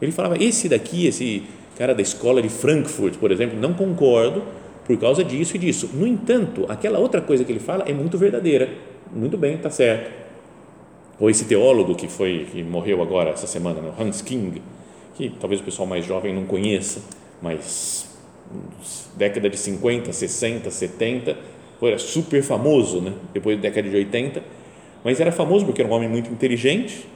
Ele 0.00 0.12
falava: 0.12 0.42
esse 0.42 0.68
daqui, 0.68 1.06
esse 1.06 1.44
cara 1.76 1.94
da 1.94 2.02
escola 2.02 2.42
de 2.42 2.48
Frankfurt, 2.48 3.16
por 3.16 3.30
exemplo, 3.30 3.58
não 3.58 3.74
concordo 3.74 4.42
por 4.84 4.96
causa 4.98 5.22
disso 5.22 5.56
e 5.56 5.58
disso. 5.58 5.90
No 5.92 6.06
entanto, 6.06 6.64
aquela 6.68 6.98
outra 6.98 7.20
coisa 7.20 7.44
que 7.44 7.52
ele 7.52 7.60
fala 7.60 7.84
é 7.86 7.92
muito 7.92 8.16
verdadeira. 8.16 8.68
Muito 9.12 9.36
bem, 9.36 9.54
está 9.54 9.70
certo. 9.70 10.10
Ou 11.20 11.28
esse 11.28 11.44
teólogo 11.44 11.94
que 11.94 12.08
foi 12.08 12.46
que 12.50 12.62
morreu 12.62 13.02
agora 13.02 13.30
essa 13.30 13.46
semana, 13.46 13.80
né? 13.80 13.92
Hans 13.98 14.22
King, 14.22 14.62
que 15.14 15.30
talvez 15.40 15.60
o 15.60 15.64
pessoal 15.64 15.86
mais 15.86 16.06
jovem 16.06 16.34
não 16.34 16.44
conheça, 16.44 17.02
mas 17.42 18.07
década 19.16 19.48
de 19.50 19.56
50, 19.56 20.12
60, 20.12 20.70
70, 20.70 21.36
era 21.82 21.98
super 21.98 22.42
famoso, 22.42 23.00
né? 23.00 23.12
depois 23.32 23.56
da 23.56 23.62
década 23.62 23.88
de 23.88 23.96
80, 23.96 24.42
mas 25.04 25.20
era 25.20 25.30
famoso 25.30 25.64
porque 25.64 25.80
era 25.80 25.90
um 25.90 25.94
homem 25.94 26.08
muito 26.08 26.30
inteligente, 26.30 27.06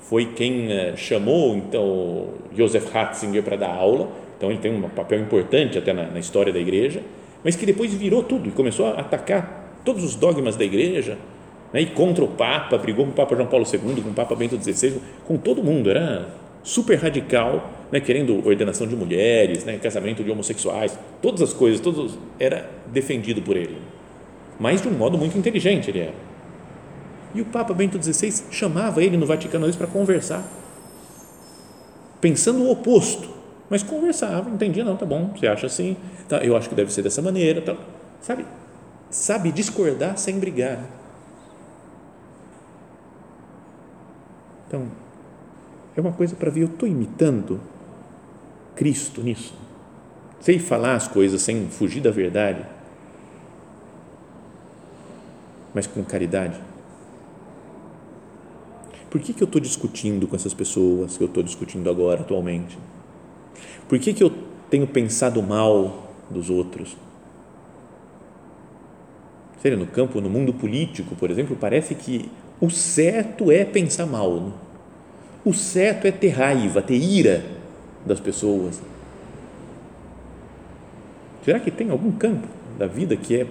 foi 0.00 0.26
quem 0.26 0.66
uh, 0.66 0.96
chamou 0.96 1.56
então 1.56 2.28
Joseph 2.54 2.92
Ratzinger 2.92 3.42
para 3.42 3.56
dar 3.56 3.70
aula, 3.70 4.10
então 4.36 4.50
ele 4.50 4.58
tem 4.58 4.74
um 4.74 4.82
papel 4.88 5.20
importante 5.20 5.78
até 5.78 5.92
na, 5.92 6.04
na, 6.10 6.18
história 6.18 6.52
da 6.52 6.58
igreja, 6.58 7.00
mas 7.42 7.56
que 7.56 7.64
depois 7.64 7.94
virou 7.94 8.22
tudo 8.22 8.48
e 8.48 8.52
começou 8.52 8.86
a 8.86 9.00
atacar 9.00 9.80
todos 9.84 10.04
os 10.04 10.14
dogmas 10.14 10.56
da 10.56 10.64
igreja, 10.64 11.16
né? 11.72 11.80
e 11.80 11.86
contra 11.86 12.24
o 12.24 12.28
Papa, 12.28 12.76
brigou 12.76 13.06
com 13.06 13.12
o 13.12 13.14
Papa 13.14 13.34
João 13.34 13.48
Paulo 13.48 13.64
II, 13.64 14.02
com 14.02 14.10
o 14.10 14.14
Papa 14.14 14.34
Bento 14.34 14.60
XVI, 14.62 15.00
com 15.26 15.36
todo 15.38 15.62
mundo, 15.62 15.88
era 15.88 16.28
super 16.62 16.96
radical, 16.98 17.70
né, 17.90 18.00
querendo 18.00 18.46
ordenação 18.46 18.86
de 18.86 18.94
mulheres, 18.94 19.64
né, 19.64 19.78
casamento 19.78 20.22
de 20.22 20.30
homossexuais, 20.30 20.98
todas 21.20 21.42
as 21.42 21.52
coisas, 21.52 21.80
todos 21.80 22.18
era 22.38 22.70
defendido 22.86 23.42
por 23.42 23.56
ele, 23.56 23.76
mas 24.58 24.80
de 24.80 24.88
um 24.88 24.92
modo 24.92 25.18
muito 25.18 25.36
inteligente 25.36 25.90
ele 25.90 26.00
era. 26.00 26.14
E 27.34 27.40
o 27.40 27.44
Papa 27.46 27.72
Bento 27.72 28.02
XVI 28.02 28.44
chamava 28.50 29.02
ele 29.02 29.16
no 29.16 29.26
Vaticano 29.26 29.70
para 29.74 29.86
conversar, 29.86 30.44
pensando 32.20 32.62
o 32.62 32.70
oposto, 32.70 33.28
mas 33.68 33.82
conversava, 33.82 34.50
entendia, 34.50 34.84
não, 34.84 34.96
tá 34.96 35.06
bom, 35.06 35.32
você 35.34 35.46
acha 35.46 35.66
assim, 35.66 35.96
tá, 36.28 36.38
eu 36.38 36.56
acho 36.56 36.68
que 36.68 36.74
deve 36.74 36.92
ser 36.92 37.02
dessa 37.02 37.22
maneira, 37.22 37.60
tá, 37.60 37.76
sabe, 38.20 38.46
sabe 39.10 39.50
discordar 39.50 40.16
sem 40.18 40.38
brigar. 40.38 40.78
Então, 44.68 45.01
é 45.96 46.00
uma 46.00 46.12
coisa 46.12 46.34
para 46.34 46.50
ver, 46.50 46.62
eu 46.62 46.66
estou 46.66 46.88
imitando 46.88 47.60
Cristo 48.74 49.22
nisso. 49.22 49.54
Sei 50.40 50.58
falar 50.58 50.96
as 50.96 51.06
coisas 51.06 51.40
sem 51.42 51.68
fugir 51.68 52.00
da 52.00 52.10
verdade, 52.10 52.64
mas 55.74 55.86
com 55.86 56.02
caridade. 56.02 56.58
Por 59.10 59.20
que, 59.20 59.34
que 59.34 59.42
eu 59.42 59.46
estou 59.46 59.60
discutindo 59.60 60.26
com 60.26 60.34
essas 60.34 60.54
pessoas 60.54 61.18
que 61.18 61.22
eu 61.22 61.28
estou 61.28 61.42
discutindo 61.42 61.88
agora, 61.90 62.22
atualmente? 62.22 62.78
Por 63.88 63.98
que, 63.98 64.14
que 64.14 64.24
eu 64.24 64.32
tenho 64.70 64.86
pensado 64.86 65.42
mal 65.42 66.10
dos 66.30 66.48
outros? 66.48 66.96
Seja 69.60 69.76
no 69.76 69.86
campo, 69.86 70.20
no 70.20 70.30
mundo 70.30 70.54
político, 70.54 71.14
por 71.14 71.30
exemplo, 71.30 71.54
parece 71.54 71.94
que 71.94 72.28
o 72.60 72.70
certo 72.70 73.52
é 73.52 73.64
pensar 73.64 74.06
mal. 74.06 74.40
Né? 74.40 74.52
O 75.44 75.52
certo 75.52 76.06
é 76.06 76.12
ter 76.12 76.28
raiva, 76.28 76.80
ter 76.80 76.96
ira 76.96 77.44
das 78.06 78.20
pessoas. 78.20 78.80
Será 81.44 81.58
que 81.58 81.70
tem 81.70 81.90
algum 81.90 82.12
campo 82.12 82.46
da 82.78 82.86
vida 82.86 83.16
que 83.16 83.40
é 83.40 83.46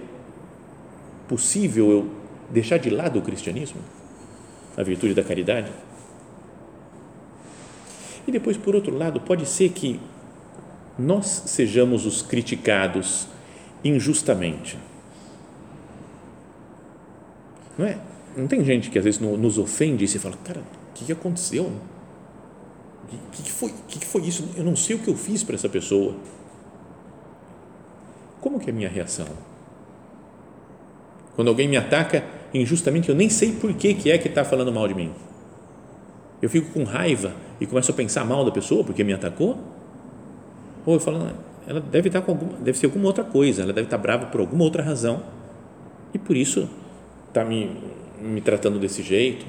possível 1.28 1.90
eu 1.90 2.10
deixar 2.50 2.78
de 2.78 2.88
lado 2.88 3.18
o 3.18 3.22
cristianismo? 3.22 3.80
A 4.76 4.82
virtude 4.82 5.12
da 5.12 5.22
caridade? 5.22 5.70
E 8.26 8.32
depois, 8.32 8.56
por 8.56 8.74
outro 8.74 8.96
lado, 8.96 9.20
pode 9.20 9.44
ser 9.46 9.70
que 9.70 10.00
nós 10.98 11.26
sejamos 11.46 12.06
os 12.06 12.22
criticados 12.22 13.26
injustamente. 13.84 14.78
Não 17.76 17.86
é? 17.86 17.98
Não 18.36 18.46
tem 18.46 18.64
gente 18.64 18.90
que 18.90 18.98
às 18.98 19.04
vezes 19.04 19.20
nos 19.20 19.58
ofende 19.58 20.04
e 20.04 20.08
se 20.08 20.18
fala, 20.18 20.36
cara, 20.42 20.62
o 20.92 20.94
que, 20.94 21.06
que 21.06 21.12
aconteceu? 21.12 21.72
O 23.12 23.30
que, 23.30 23.42
que, 23.42 23.50
foi, 23.50 23.70
o 23.70 23.74
que, 23.88 23.98
que 23.98 24.06
foi 24.06 24.22
isso? 24.22 24.48
Eu 24.54 24.62
não 24.62 24.76
sei 24.76 24.96
o 24.96 24.98
que 24.98 25.08
eu 25.08 25.16
fiz 25.16 25.42
para 25.42 25.54
essa 25.54 25.68
pessoa. 25.68 26.14
Como 28.40 28.60
que 28.60 28.68
é 28.68 28.72
a 28.72 28.76
minha 28.76 28.88
reação? 28.88 29.26
Quando 31.34 31.48
alguém 31.48 31.66
me 31.66 31.76
ataca 31.76 32.24
injustamente, 32.52 33.08
eu 33.08 33.14
nem 33.14 33.30
sei 33.30 33.52
por 33.52 33.72
que, 33.72 33.94
que 33.94 34.10
é 34.10 34.18
que 34.18 34.28
está 34.28 34.44
falando 34.44 34.70
mal 34.70 34.86
de 34.86 34.94
mim. 34.94 35.12
Eu 36.42 36.50
fico 36.50 36.72
com 36.72 36.84
raiva 36.84 37.32
e 37.60 37.66
começo 37.66 37.90
a 37.90 37.94
pensar 37.94 38.24
mal 38.24 38.44
da 38.44 38.50
pessoa 38.50 38.84
porque 38.84 39.02
me 39.02 39.14
atacou? 39.14 39.58
Ou 40.84 40.94
eu 40.94 41.00
falo, 41.00 41.30
ela 41.66 41.80
deve 41.80 42.08
estar 42.08 42.20
com 42.20 42.32
alguma, 42.32 42.58
deve 42.58 42.76
ser 42.76 42.86
alguma 42.86 43.06
outra 43.06 43.24
coisa, 43.24 43.62
ela 43.62 43.72
deve 43.72 43.86
estar 43.86 43.98
brava 43.98 44.26
por 44.26 44.40
alguma 44.40 44.64
outra 44.64 44.82
razão 44.82 45.22
e 46.12 46.18
por 46.18 46.36
isso 46.36 46.68
está 47.28 47.44
me, 47.44 47.76
me 48.20 48.40
tratando 48.40 48.78
desse 48.78 49.02
jeito 49.02 49.46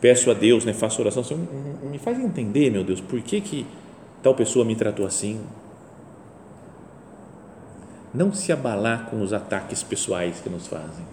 peço 0.00 0.30
a 0.30 0.34
Deus, 0.34 0.64
né, 0.64 0.72
faço 0.72 1.00
oração, 1.00 1.24
Senhor, 1.24 1.42
me 1.82 1.98
faz 1.98 2.18
entender, 2.18 2.70
meu 2.70 2.84
Deus, 2.84 3.00
por 3.00 3.20
que, 3.20 3.40
que 3.40 3.66
tal 4.22 4.34
pessoa 4.34 4.64
me 4.64 4.74
tratou 4.74 5.06
assim. 5.06 5.40
Não 8.12 8.32
se 8.32 8.50
abalar 8.52 9.06
com 9.06 9.20
os 9.22 9.32
ataques 9.32 9.82
pessoais 9.82 10.40
que 10.40 10.48
nos 10.48 10.66
fazem. 10.66 11.04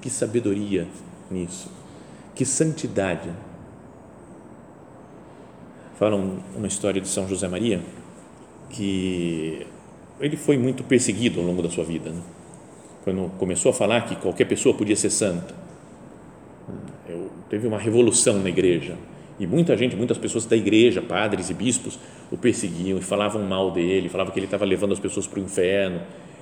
Que 0.00 0.08
sabedoria 0.08 0.86
nisso. 1.30 1.70
Que 2.34 2.44
santidade. 2.44 3.30
Falam 5.98 6.38
uma 6.56 6.66
história 6.66 7.00
de 7.00 7.08
São 7.08 7.28
José 7.28 7.48
Maria 7.48 7.82
que 8.70 9.66
ele 10.20 10.36
foi 10.36 10.56
muito 10.56 10.84
perseguido 10.84 11.40
ao 11.40 11.46
longo 11.46 11.62
da 11.62 11.70
sua 11.70 11.84
vida. 11.84 12.10
Né? 12.10 12.20
Quando 13.04 13.30
começou 13.38 13.70
a 13.70 13.74
falar 13.74 14.02
que 14.02 14.16
qualquer 14.16 14.46
pessoa 14.46 14.74
podia 14.74 14.96
ser 14.96 15.10
santa 15.10 15.54
teve 17.48 17.66
uma 17.66 17.78
revolução 17.78 18.38
na 18.38 18.48
igreja 18.48 18.96
e 19.38 19.46
muita 19.46 19.76
gente, 19.76 19.94
muitas 19.94 20.18
pessoas 20.18 20.44
da 20.46 20.56
igreja, 20.56 21.00
padres 21.00 21.48
e 21.48 21.54
bispos, 21.54 21.98
o 22.30 22.36
perseguiam 22.36 22.98
e 22.98 23.02
falavam 23.02 23.42
mal 23.44 23.70
dele, 23.70 24.08
falavam 24.08 24.32
que 24.32 24.38
ele 24.38 24.46
estava 24.46 24.64
levando 24.64 24.92
as 24.92 24.98
pessoas 24.98 25.26
para 25.26 25.38
o 25.38 25.42
inferno. 25.42 26.00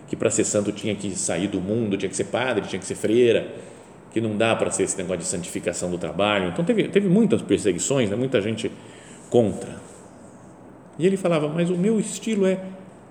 que 0.08 0.14
para 0.14 0.30
ser 0.30 0.44
santo 0.44 0.70
tinha 0.70 0.94
que 0.94 1.10
sair 1.10 1.48
do 1.48 1.60
mundo, 1.60 1.96
tinha 1.96 2.08
que 2.08 2.14
ser 2.14 2.26
padre, 2.26 2.64
tinha 2.68 2.78
que 2.78 2.86
ser 2.86 2.94
freira, 2.94 3.52
que 4.12 4.20
não 4.20 4.36
dá 4.36 4.54
para 4.54 4.70
ser 4.70 4.84
esse 4.84 4.96
negócio 4.96 5.18
de 5.18 5.24
santificação 5.24 5.90
do 5.90 5.98
trabalho. 5.98 6.48
Então 6.50 6.64
teve, 6.64 6.86
teve 6.88 7.08
muitas 7.08 7.42
perseguições, 7.42 8.08
né? 8.08 8.14
muita 8.14 8.40
gente 8.40 8.70
contra. 9.28 9.80
E 10.96 11.04
ele 11.04 11.16
falava, 11.16 11.48
mas 11.48 11.70
o 11.70 11.76
meu 11.76 11.98
estilo 11.98 12.46
é 12.46 12.60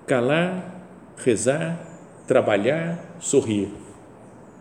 calar, 0.06 0.86
rezar, 1.18 1.78
trabalhar, 2.26 3.16
sorrir. 3.20 3.68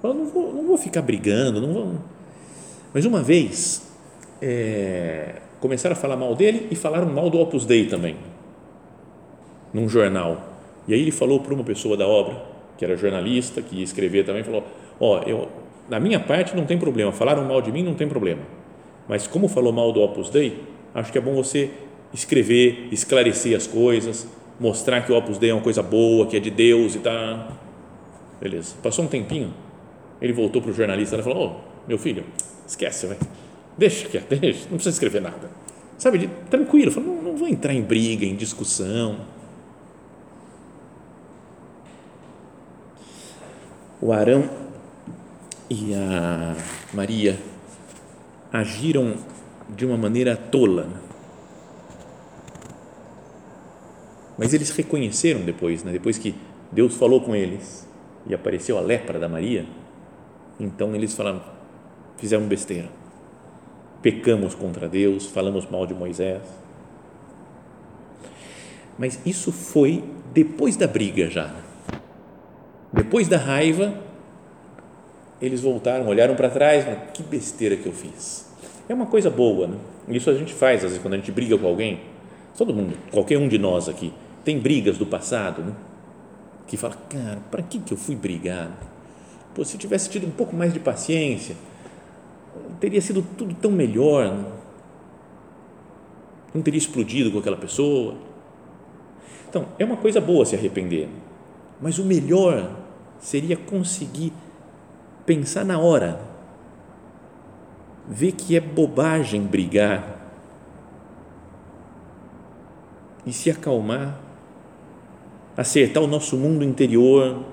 Eu 0.04 0.14
não 0.14 0.26
vou, 0.26 0.54
não 0.54 0.68
vou 0.68 0.78
ficar 0.78 1.02
brigando, 1.02 1.62
não 1.62 1.74
vou. 1.74 1.96
Mas 2.96 3.04
uma 3.04 3.22
vez 3.22 3.92
é, 4.42 5.42
começaram 5.60 5.92
a 5.92 6.00
falar 6.00 6.16
mal 6.16 6.34
dele 6.34 6.70
e 6.72 6.76
falaram 6.78 7.06
mal 7.08 7.30
do 7.30 7.38
Opus 7.38 7.66
Dei 7.66 7.88
também, 7.88 8.16
num 9.74 9.90
jornal. 9.90 10.54
E 10.88 10.94
aí 10.94 11.02
ele 11.02 11.12
falou 11.12 11.42
para 11.42 11.54
uma 11.54 11.66
pessoa 11.66 11.98
da 11.98 12.08
obra, 12.08 12.42
que 12.78 12.86
era 12.86 12.96
jornalista, 12.96 13.62
que 13.62 13.76
ia 13.76 13.84
escrever 13.84 14.26
também, 14.26 14.46
falou: 14.46 14.64
Ó, 14.98 15.20
oh, 15.20 15.48
na 15.90 16.00
minha 16.00 16.22
parte 16.22 16.56
não 16.56 16.66
tem 16.66 16.78
problema, 16.78 17.12
falaram 17.12 17.44
mal 17.44 17.62
de 17.62 17.70
mim 17.70 17.84
não 17.84 17.96
tem 17.96 18.08
problema, 18.08 18.44
mas 19.10 19.28
como 19.28 19.50
falou 19.50 19.74
mal 19.74 19.92
do 19.92 20.00
Opus 20.00 20.30
Dei, 20.30 20.64
acho 20.94 21.12
que 21.12 21.18
é 21.18 21.22
bom 21.22 21.36
você 21.36 21.72
escrever, 22.14 22.88
esclarecer 22.94 23.58
as 23.58 23.68
coisas, 23.68 24.26
mostrar 24.58 25.02
que 25.02 25.12
o 25.12 25.18
Opus 25.18 25.38
Dei 25.38 25.50
é 25.50 25.54
uma 25.54 25.62
coisa 25.62 25.84
boa, 25.84 26.28
que 26.28 26.38
é 26.38 26.40
de 26.40 26.50
Deus 26.50 26.96
e 26.96 27.00
tá. 27.00 27.58
Beleza. 28.40 28.74
Passou 28.82 29.04
um 29.04 29.10
tempinho, 29.10 29.54
ele 30.22 30.32
voltou 30.32 30.62
para 30.62 30.72
o 30.72 30.74
jornalista 30.74 31.18
e 31.18 31.22
falou: 31.22 31.62
oh, 31.62 31.75
meu 31.88 31.98
filho, 31.98 32.24
esquece, 32.68 33.08
vai. 33.08 33.18
Deixa 33.78 34.08
quieto, 34.08 34.28
deixa, 34.40 34.62
não 34.62 34.78
precisa 34.78 34.90
escrever 34.90 35.22
nada. 35.22 35.50
Sabe, 35.98 36.18
de, 36.18 36.28
tranquilo, 36.50 36.92
não, 37.02 37.22
não 37.22 37.38
vou 37.38 37.48
entrar 37.48 37.74
em 37.74 37.82
briga, 37.82 38.26
em 38.26 38.36
discussão. 38.36 39.20
O 44.02 44.12
Arão 44.12 44.50
e 45.70 45.94
a 45.94 46.56
Maria 46.94 47.40
agiram 48.52 49.16
de 49.70 49.86
uma 49.86 49.98
maneira 49.98 50.36
tola. 50.36 50.88
Mas 54.38 54.54
eles 54.54 54.70
reconheceram 54.72 55.42
depois, 55.42 55.84
né? 55.84 55.92
depois 55.92 56.18
que 56.18 56.36
Deus 56.72 56.96
falou 56.96 57.22
com 57.22 57.36
eles 57.36 57.88
e 58.28 58.34
apareceu 58.34 58.78
a 58.78 58.82
lepra 58.82 59.18
da 59.18 59.30
Maria, 59.30 59.66
então 60.60 60.94
eles 60.94 61.14
falaram, 61.14 61.42
fizeram 62.18 62.46
besteira. 62.46 62.90
Pecamos 64.02 64.54
contra 64.54 64.88
Deus, 64.88 65.26
falamos 65.26 65.70
mal 65.70 65.86
de 65.86 65.94
Moisés. 65.94 66.42
Mas 68.98 69.20
isso 69.26 69.52
foi 69.52 70.04
depois 70.34 70.78
da 70.78 70.88
briga 70.88 71.30
já. 71.30 71.54
Depois 72.94 73.28
da 73.28 73.38
raiva, 73.38 73.94
eles 75.42 75.62
voltaram, 75.62 76.08
olharam 76.08 76.36
para 76.36 76.50
trás, 76.50 76.86
mas 76.86 77.12
que 77.14 77.24
besteira 77.24 77.76
que 77.76 77.86
eu 77.86 77.92
fiz. 77.92 78.46
É 78.88 78.94
uma 78.94 79.06
coisa 79.06 79.30
boa, 79.30 79.68
né? 79.68 79.78
Isso 80.08 80.30
a 80.30 80.36
gente 80.36 80.54
faz, 80.54 80.78
às 80.78 80.92
vezes, 80.92 81.00
quando 81.00 81.16
a 81.16 81.18
gente 81.18 81.32
briga 81.32 81.58
com 81.58 81.68
alguém. 81.68 82.00
Todo 82.58 82.74
mundo, 82.74 82.96
qualquer 83.12 83.38
um 83.38 83.48
de 83.48 83.58
nós 83.58 83.90
aqui, 83.90 84.14
tem 84.44 84.60
brigas 84.60 84.98
do 84.98 85.06
passado, 85.06 85.62
né? 85.62 85.74
Que 86.68 86.78
fala, 86.78 86.96
cara, 87.10 87.40
para 87.52 87.62
que, 87.62 87.80
que 87.80 87.92
eu 87.92 87.98
fui 87.98 88.16
brigar? 88.16 88.72
Pô, 89.54 89.66
se 89.66 89.78
tivesse 89.78 90.10
tido 90.10 90.26
um 90.28 90.32
pouco 90.32 90.56
mais 90.56 90.74
de 90.74 90.80
paciência, 90.80 91.56
teria 92.80 93.02
sido 93.02 93.26
tudo 93.38 93.54
tão 93.56 93.72
melhor. 93.72 94.32
Né? 94.32 94.46
Não 96.54 96.62
teria 96.62 96.78
explodido 96.78 97.32
com 97.32 97.40
aquela 97.40 97.58
pessoa. 97.58 98.16
Então, 99.50 99.66
é 99.80 99.86
uma 99.86 99.98
coisa 99.98 100.20
boa 100.20 100.46
se 100.46 100.56
arrepender, 100.56 101.08
mas 101.82 101.98
o 101.98 102.06
melhor 102.06 102.72
seria 103.20 103.56
conseguir 103.56 104.34
pensar 105.26 105.64
na 105.64 105.80
hora, 105.80 106.20
ver 108.08 108.34
que 108.34 108.56
é 108.56 108.60
bobagem 108.60 109.42
brigar 109.42 110.16
e 113.26 113.34
se 113.34 113.50
acalmar, 113.50 114.20
acertar 115.58 116.04
o 116.04 116.08
nosso 116.08 116.38
mundo 116.38 116.64
interior, 116.64 117.44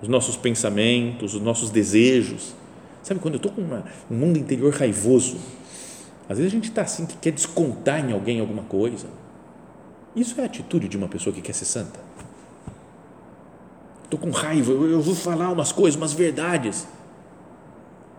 os 0.00 0.08
nossos 0.08 0.36
pensamentos, 0.36 1.34
os 1.34 1.40
nossos 1.40 1.70
desejos. 1.70 2.54
Sabe 3.02 3.20
quando 3.20 3.34
eu 3.34 3.38
estou 3.38 3.52
com 3.52 3.60
uma, 3.60 3.84
um 4.10 4.14
mundo 4.14 4.38
interior 4.38 4.72
raivoso, 4.72 5.38
às 6.28 6.38
vezes 6.38 6.52
a 6.52 6.54
gente 6.54 6.68
está 6.68 6.82
assim 6.82 7.04
que 7.04 7.16
quer 7.16 7.32
descontar 7.32 8.08
em 8.08 8.12
alguém 8.12 8.40
alguma 8.40 8.62
coisa. 8.62 9.08
Isso 10.14 10.38
é 10.40 10.44
a 10.44 10.46
atitude 10.46 10.88
de 10.88 10.96
uma 10.96 11.08
pessoa 11.08 11.34
que 11.34 11.40
quer 11.40 11.52
ser 11.54 11.64
santa. 11.64 11.98
Estou 14.04 14.18
com 14.18 14.30
raiva, 14.30 14.72
eu 14.72 15.00
vou 15.00 15.14
falar 15.14 15.50
umas 15.50 15.72
coisas, 15.72 15.98
umas 15.98 16.12
verdades 16.12 16.86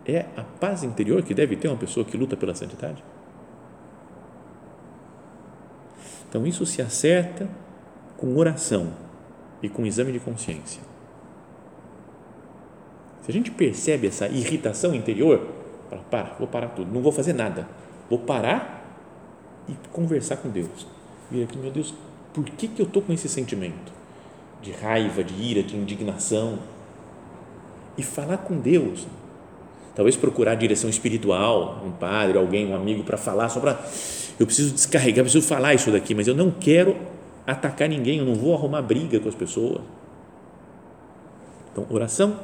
é 0.06 0.26
a 0.36 0.44
paz 0.44 0.84
interior 0.84 1.24
que 1.24 1.34
deve 1.34 1.56
ter 1.56 1.68
uma 1.68 1.78
pessoa 1.78 2.06
que 2.06 2.18
luta 2.18 2.36
pela 2.36 2.54
santidade? 2.54 3.04
Então, 6.28 6.46
isso 6.46 6.66
se 6.66 6.82
acerta 6.82 7.48
com 8.18 8.36
oração 8.38 8.92
e 9.62 9.70
com 9.70 9.86
exame 9.86 10.12
de 10.12 10.20
consciência. 10.20 10.82
Se 13.24 13.32
a 13.32 13.34
gente 13.34 13.50
percebe 13.52 14.08
essa 14.08 14.28
irritação 14.28 14.94
interior, 14.94 15.48
fala, 15.90 16.04
para, 16.12 16.36
vou 16.38 16.48
parar 16.48 16.68
tudo, 16.70 16.94
não 16.94 17.02
vou 17.02 17.12
fazer 17.12 17.34
nada, 17.34 17.68
vou 18.10 18.20
parar 18.20 18.84
e 19.68 19.74
conversar 19.92 20.38
com 20.38 20.50
Deus. 20.50 20.86
Aqui, 21.44 21.58
meu 21.58 21.72
Deus, 21.72 21.94
por 22.34 22.44
que, 22.44 22.68
que 22.68 22.82
eu 22.82 22.86
estou 22.86 23.02
com 23.02 23.14
esse 23.14 23.30
sentimento 23.30 23.92
de 24.62 24.72
raiva, 24.72 25.24
de 25.24 25.34
ira, 25.42 25.64
de 25.64 25.76
indignação? 25.76 26.60
E 27.98 28.04
falar 28.04 28.38
com 28.38 28.60
Deus, 28.60 29.08
talvez 29.96 30.18
procurar 30.18 30.56
direção 30.56 30.90
espiritual, 30.90 31.82
um 31.86 31.92
padre, 31.92 32.38
alguém, 32.38 32.68
um 32.68 32.76
amigo 32.76 33.04
para 33.04 33.18
falar, 33.18 33.48
só 33.50 33.60
para 33.60 33.80
eu 34.40 34.46
preciso 34.46 34.74
descarregar, 34.74 35.24
preciso 35.24 35.48
falar 35.48 35.74
isso 35.74 35.92
daqui, 35.92 36.14
mas 36.14 36.28
eu 36.28 36.36
não 36.36 36.52
quero 36.52 36.98
atacar 37.48 37.88
ninguém, 37.88 38.20
eu 38.20 38.26
não 38.26 38.36
vou 38.36 38.54
arrumar 38.54 38.82
briga 38.82 39.20
com 39.20 39.30
as 39.30 39.36
pessoas. 39.36 39.82
Então, 41.72 41.86
oração 41.90 42.38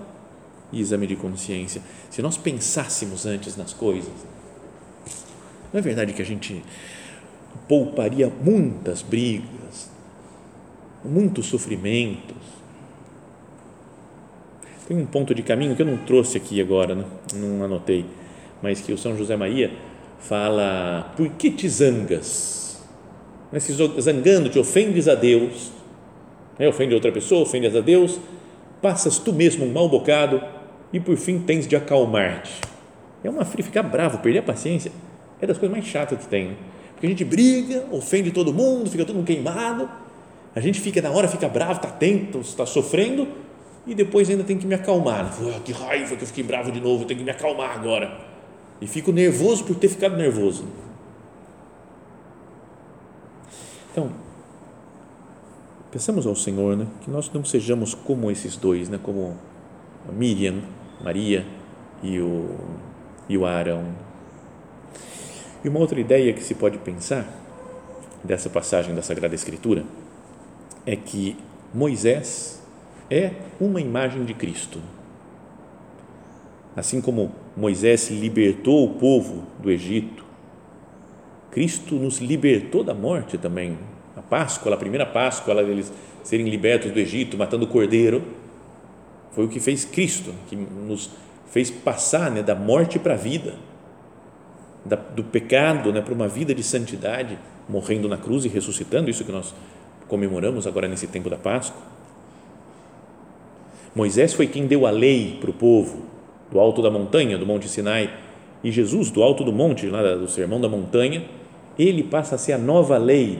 e 0.72 0.80
exame 0.80 1.08
de 1.08 1.16
consciência. 1.16 1.82
Se 2.10 2.22
nós 2.22 2.38
pensássemos 2.38 3.26
antes 3.26 3.56
nas 3.56 3.74
coisas, 3.74 4.14
não 5.72 5.80
é 5.80 5.82
verdade 5.82 6.14
que 6.14 6.22
a 6.22 6.26
gente 6.26 6.64
pouparia 7.68 8.32
muitas 8.44 9.02
brigas, 9.02 9.90
muitos 11.04 11.46
sofrimentos, 11.46 12.38
tem 14.90 14.98
um 14.98 15.06
ponto 15.06 15.36
de 15.36 15.44
caminho 15.44 15.76
que 15.76 15.84
eu 15.84 15.86
não 15.86 15.98
trouxe 15.98 16.36
aqui 16.38 16.60
agora, 16.60 16.96
né? 16.96 17.06
não 17.36 17.64
anotei, 17.64 18.06
mas 18.60 18.82
que 18.82 18.92
o 18.92 18.98
São 18.98 19.16
José 19.16 19.36
Maria 19.36 19.72
fala: 20.18 21.14
Por 21.16 21.30
que 21.30 21.52
te 21.52 21.70
zangas? 21.70 22.84
Se 23.60 23.74
zangando 24.02 24.50
te 24.50 24.58
ofendes 24.58 25.08
a 25.08 25.14
Deus, 25.14 25.72
né? 26.58 26.68
ofende 26.68 26.96
outra 26.96 27.12
pessoa, 27.12 27.44
ofendes 27.44 27.76
a 27.76 27.82
Deus, 27.82 28.20
passas 28.82 29.20
tu 29.20 29.32
mesmo 29.32 29.64
um 29.64 29.72
mau 29.72 29.88
bocado 29.88 30.42
e 30.92 31.00
por 31.00 31.16
fim 31.18 31.40
tens 31.40 31.68
de 31.68 31.76
acalmar-te. 31.76 32.62
É 33.24 33.30
uma 33.30 33.46
fria, 33.46 33.64
ficar 33.64 33.84
bravo, 33.84 34.20
perder 34.20 34.40
a 34.40 34.44
paciência, 34.44 34.92
é 35.42 35.48
das 35.48 35.58
coisas 35.58 35.76
mais 35.76 35.90
chatas 35.90 36.20
que 36.20 36.28
tem. 36.28 36.50
Né? 36.50 36.56
Porque 36.94 37.06
a 37.06 37.10
gente 37.10 37.24
briga, 37.24 37.86
ofende 37.92 38.32
todo 38.32 38.54
mundo, 38.54 38.90
fica 38.90 39.06
todo 39.06 39.16
mundo 39.16 39.28
queimado, 39.28 39.90
a 40.56 40.60
gente 40.60 40.82
fica 40.82 41.02
na 41.02 41.12
hora, 41.12 41.28
fica 41.28 41.48
bravo, 41.48 41.74
está 41.74 41.88
atento, 41.88 42.40
está 42.40 42.66
sofrendo 42.66 43.28
e 43.86 43.96
depois 43.96 44.30
ainda 44.30 44.44
tem 44.44 44.58
que 44.58 44.68
me 44.68 44.76
acalmar. 44.76 45.32
Que 45.64 45.72
raiva 45.72 46.16
que 46.16 46.24
eu 46.24 46.28
fiquei 46.28 46.44
bravo 46.44 46.72
de 46.72 46.82
novo, 46.82 47.06
tenho 47.06 47.20
que 47.20 47.24
me 47.24 47.32
acalmar 47.32 47.78
agora. 47.78 48.20
E 48.82 48.88
fico 48.88 49.12
nervoso 49.12 49.64
por 49.64 49.76
ter 49.76 49.90
ficado 49.90 50.16
nervoso. 50.18 50.66
Então, 53.92 54.12
pensamos 55.92 56.26
ao 56.26 56.36
Senhor, 56.36 56.78
né, 56.78 56.88
que 57.02 57.10
nós 57.10 57.32
não 57.34 57.44
sejamos 57.44 57.94
como 57.94 58.30
esses 58.30 58.56
dois, 58.56 58.88
né, 58.90 59.00
como 59.02 59.38
Miriam, 60.12 60.62
Maria 61.02 61.46
e 62.04 62.20
o, 62.20 62.56
e 63.28 63.38
o 63.38 63.46
Arão. 63.46 63.86
E 65.64 65.70
uma 65.70 65.80
outra 65.80 66.00
ideia 66.00 66.34
que 66.34 66.44
se 66.44 66.56
pode 66.56 66.78
pensar 66.78 67.28
dessa 68.24 68.50
passagem 68.50 68.94
da 68.96 69.02
Sagrada 69.02 69.36
Escritura 69.36 69.84
é 70.86 70.96
que 70.96 71.38
Moisés 71.74 72.62
é 73.10 73.32
uma 73.60 73.82
imagem 73.82 74.26
de 74.26 74.34
Cristo. 74.34 74.80
Assim 76.76 77.02
como 77.02 77.32
Moisés 77.58 78.10
libertou 78.10 78.86
o 78.86 78.94
povo 78.96 79.44
do 79.60 79.70
Egito, 79.70 80.24
Cristo 81.52 81.96
nos 81.96 82.20
libertou 82.20 82.84
da 82.84 82.94
morte 82.94 83.38
também. 83.38 83.78
A 84.16 84.22
Páscoa, 84.22 84.74
a 84.74 84.78
primeira 84.78 85.06
Páscoa, 85.06 85.54
eles 85.62 85.92
serem 86.24 86.48
libertos 86.48 86.92
do 86.92 87.00
Egito, 87.00 87.38
matando 87.38 87.66
o 87.66 87.68
cordeiro, 87.68 88.24
foi 89.32 89.46
o 89.46 89.48
que 89.48 89.60
fez 89.60 89.86
Cristo, 89.86 90.34
que 90.48 90.56
nos 90.56 91.10
fez 91.50 91.70
passar 91.70 92.30
né, 92.32 92.42
da 92.42 92.56
morte 92.56 93.00
para 93.00 93.14
a 93.14 93.18
vida, 93.18 93.56
da, 94.86 94.96
do 94.96 95.24
pecado 95.24 95.92
né, 95.92 96.02
para 96.02 96.14
uma 96.14 96.28
vida 96.28 96.54
de 96.54 96.64
santidade, 96.64 97.38
morrendo 97.68 98.08
na 98.08 98.18
cruz 98.18 98.46
e 98.46 98.48
ressuscitando, 98.48 99.10
isso 99.10 99.24
que 99.24 99.32
nós 99.32 99.54
comemoramos 100.08 100.66
agora 100.66 100.88
nesse 100.88 101.08
tempo 101.08 101.30
da 101.30 101.38
Páscoa. 101.38 101.82
Moisés 103.96 104.34
foi 104.34 104.48
quem 104.48 104.66
deu 104.66 104.86
a 104.86 104.92
lei 104.92 105.38
para 105.40 105.50
o 105.50 105.54
povo, 105.54 106.04
do 106.52 106.60
alto 106.60 106.82
da 106.82 106.90
montanha, 106.90 107.38
do 107.38 107.46
Monte 107.46 107.68
Sinai, 107.68 108.12
e 108.64 108.72
Jesus, 108.72 109.10
do 109.10 109.24
alto 109.24 109.44
do 109.44 109.54
monte, 109.54 109.88
lá 109.88 110.16
do 110.16 110.28
Sermão 110.28 110.60
da 110.60 110.68
Montanha, 110.68 111.24
ele 111.78 112.04
passa 112.04 112.36
a 112.36 112.38
ser 112.38 112.54
a 112.54 112.58
nova 112.58 112.98
lei. 112.98 113.40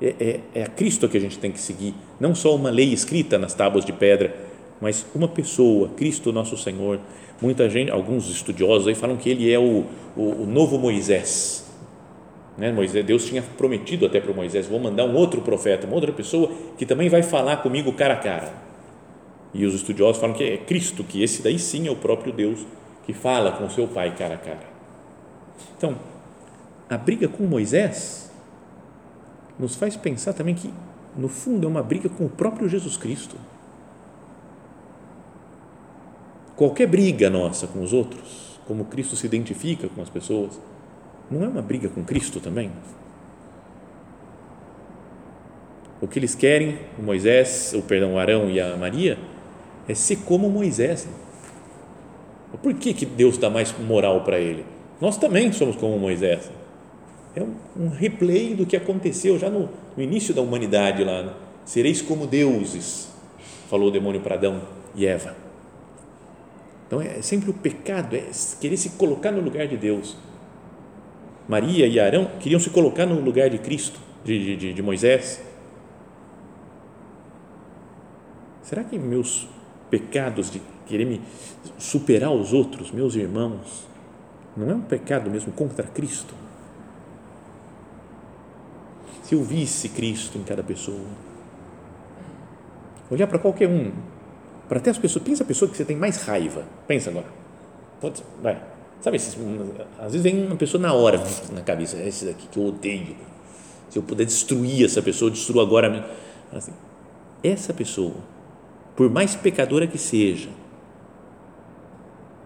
É, 0.00 0.14
é, 0.20 0.40
é 0.60 0.62
a 0.62 0.68
Cristo 0.68 1.08
que 1.08 1.16
a 1.16 1.20
gente 1.20 1.38
tem 1.38 1.50
que 1.50 1.60
seguir, 1.60 1.94
não 2.18 2.34
só 2.34 2.54
uma 2.54 2.70
lei 2.70 2.92
escrita 2.92 3.36
nas 3.36 3.52
tábuas 3.52 3.84
de 3.84 3.92
pedra, 3.92 4.34
mas 4.80 5.04
uma 5.14 5.28
pessoa, 5.28 5.88
Cristo 5.90 6.32
nosso 6.32 6.56
Senhor. 6.56 6.98
Muita 7.40 7.68
gente, 7.68 7.90
alguns 7.90 8.28
estudiosos 8.28 8.88
aí 8.88 8.94
falam 8.94 9.16
que 9.16 9.28
ele 9.30 9.50
é 9.50 9.58
o, 9.58 9.84
o, 10.16 10.42
o 10.42 10.46
novo 10.46 10.78
Moisés. 10.78 11.66
Né? 12.56 12.70
Moisés, 12.72 13.04
Deus 13.04 13.24
tinha 13.24 13.42
prometido 13.42 14.06
até 14.06 14.20
para 14.20 14.32
Moisés: 14.32 14.66
vou 14.66 14.78
mandar 14.78 15.04
um 15.04 15.14
outro 15.14 15.40
profeta, 15.40 15.86
uma 15.86 15.94
outra 15.94 16.12
pessoa 16.12 16.50
que 16.76 16.84
também 16.84 17.08
vai 17.08 17.22
falar 17.22 17.58
comigo 17.58 17.92
cara 17.92 18.14
a 18.14 18.18
cara. 18.18 18.52
E 19.52 19.66
os 19.66 19.74
estudiosos 19.74 20.20
falam 20.20 20.36
que 20.36 20.44
é 20.44 20.56
Cristo, 20.56 21.02
que 21.02 21.22
esse 21.22 21.42
daí 21.42 21.58
sim 21.58 21.88
é 21.88 21.90
o 21.90 21.96
próprio 21.96 22.32
Deus 22.32 22.64
que 23.04 23.12
fala 23.12 23.52
com 23.52 23.68
seu 23.68 23.88
pai 23.88 24.14
cara 24.14 24.34
a 24.34 24.38
cara. 24.38 24.70
Então, 25.76 25.96
a 26.88 26.96
briga 26.96 27.26
com 27.26 27.44
Moisés 27.44 28.30
nos 29.58 29.74
faz 29.74 29.96
pensar 29.96 30.32
também 30.32 30.54
que, 30.54 30.72
no 31.16 31.28
fundo, 31.28 31.66
é 31.66 31.70
uma 31.70 31.82
briga 31.82 32.08
com 32.08 32.26
o 32.26 32.28
próprio 32.28 32.68
Jesus 32.68 32.96
Cristo. 32.96 33.36
Qualquer 36.60 36.86
briga 36.86 37.30
nossa 37.30 37.66
com 37.66 37.82
os 37.82 37.94
outros, 37.94 38.60
como 38.68 38.84
Cristo 38.84 39.16
se 39.16 39.24
identifica 39.24 39.88
com 39.88 40.02
as 40.02 40.10
pessoas, 40.10 40.60
não 41.30 41.42
é 41.42 41.48
uma 41.48 41.62
briga 41.62 41.88
com 41.88 42.04
Cristo 42.04 42.38
também? 42.38 42.70
O 46.02 46.06
que 46.06 46.18
eles 46.18 46.34
querem, 46.34 46.78
o 46.98 47.02
Moisés, 47.02 47.72
o 47.74 47.80
perdão, 47.80 48.12
o 48.12 48.18
Arão 48.18 48.50
e 48.50 48.60
a 48.60 48.76
Maria, 48.76 49.18
é 49.88 49.94
ser 49.94 50.16
como 50.16 50.50
Moisés. 50.50 51.08
Por 52.62 52.74
que, 52.74 52.92
que 52.92 53.06
Deus 53.06 53.38
dá 53.38 53.48
mais 53.48 53.74
moral 53.78 54.22
para 54.22 54.38
ele? 54.38 54.66
Nós 55.00 55.16
também 55.16 55.50
somos 55.52 55.76
como 55.76 55.98
Moisés. 55.98 56.50
É 57.34 57.42
um, 57.42 57.88
replay 57.88 58.54
do 58.54 58.66
que 58.66 58.76
aconteceu 58.76 59.38
já 59.38 59.48
no, 59.48 59.70
no 59.96 60.02
início 60.02 60.34
da 60.34 60.42
humanidade 60.42 61.04
lá. 61.04 61.22
Né? 61.22 61.32
Sereis 61.64 62.02
como 62.02 62.26
deuses, 62.26 63.08
falou 63.70 63.88
o 63.88 63.90
demônio 63.90 64.20
para 64.20 64.34
Adão 64.34 64.60
e 64.94 65.06
Eva 65.06 65.39
então 66.90 67.00
é 67.00 67.22
sempre 67.22 67.48
o 67.48 67.54
pecado, 67.54 68.16
é 68.16 68.24
querer 68.60 68.76
se 68.76 68.90
colocar 68.90 69.30
no 69.30 69.40
lugar 69.40 69.68
de 69.68 69.76
Deus. 69.76 70.16
Maria 71.48 71.86
e 71.86 72.00
Arão 72.00 72.28
queriam 72.40 72.58
se 72.58 72.68
colocar 72.68 73.06
no 73.06 73.20
lugar 73.20 73.48
de 73.48 73.58
Cristo, 73.58 74.00
de, 74.24 74.56
de, 74.56 74.74
de 74.74 74.82
Moisés. 74.82 75.40
Será 78.64 78.82
que 78.82 78.98
meus 78.98 79.46
pecados 79.88 80.50
de 80.50 80.60
querer 80.84 81.04
me 81.04 81.22
superar 81.78 82.32
os 82.32 82.52
outros, 82.52 82.90
meus 82.90 83.14
irmãos, 83.14 83.86
não 84.56 84.68
é 84.68 84.74
um 84.74 84.80
pecado 84.80 85.30
mesmo 85.30 85.52
contra 85.52 85.86
Cristo? 85.86 86.34
Se 89.22 89.36
eu 89.36 89.44
visse 89.44 89.90
Cristo 89.90 90.38
em 90.38 90.42
cada 90.42 90.64
pessoa, 90.64 91.06
olhar 93.08 93.28
para 93.28 93.38
qualquer 93.38 93.68
um, 93.68 93.92
para 94.70 94.78
ter 94.78 94.90
as 94.90 94.98
pessoas, 94.98 95.24
pensa 95.24 95.42
a 95.42 95.46
pessoa 95.46 95.68
que 95.68 95.76
você 95.76 95.84
tem 95.84 95.96
mais 95.96 96.22
raiva. 96.22 96.64
Pensa 96.86 97.10
agora. 97.10 97.26
Pode, 98.00 98.22
vai. 98.40 98.62
Sabe, 99.00 99.16
às 99.16 100.12
vezes 100.12 100.22
vem 100.22 100.46
uma 100.46 100.54
pessoa 100.54 100.80
na 100.80 100.92
hora 100.92 101.20
na 101.52 101.60
cabeça, 101.60 101.96
é 101.96 102.06
esse 102.06 102.24
daqui 102.24 102.46
que 102.46 102.56
eu 102.56 102.66
odeio. 102.66 103.16
Se 103.88 103.98
eu 103.98 104.02
puder 104.04 104.24
destruir 104.24 104.84
essa 104.84 105.02
pessoa, 105.02 105.28
eu 105.28 105.32
destruo 105.32 105.60
agora. 105.60 106.08
Assim, 106.52 106.70
essa 107.42 107.74
pessoa, 107.74 108.14
por 108.94 109.10
mais 109.10 109.34
pecadora 109.34 109.88
que 109.88 109.98
seja, 109.98 110.50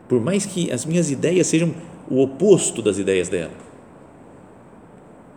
por 0.09 0.19
mais 0.19 0.47
que 0.47 0.73
as 0.73 0.87
minhas 0.87 1.11
ideias 1.11 1.47
sejam 1.47 1.75
o 2.09 2.23
oposto 2.23 2.81
das 2.81 2.97
ideias 2.97 3.29
dela, 3.29 3.53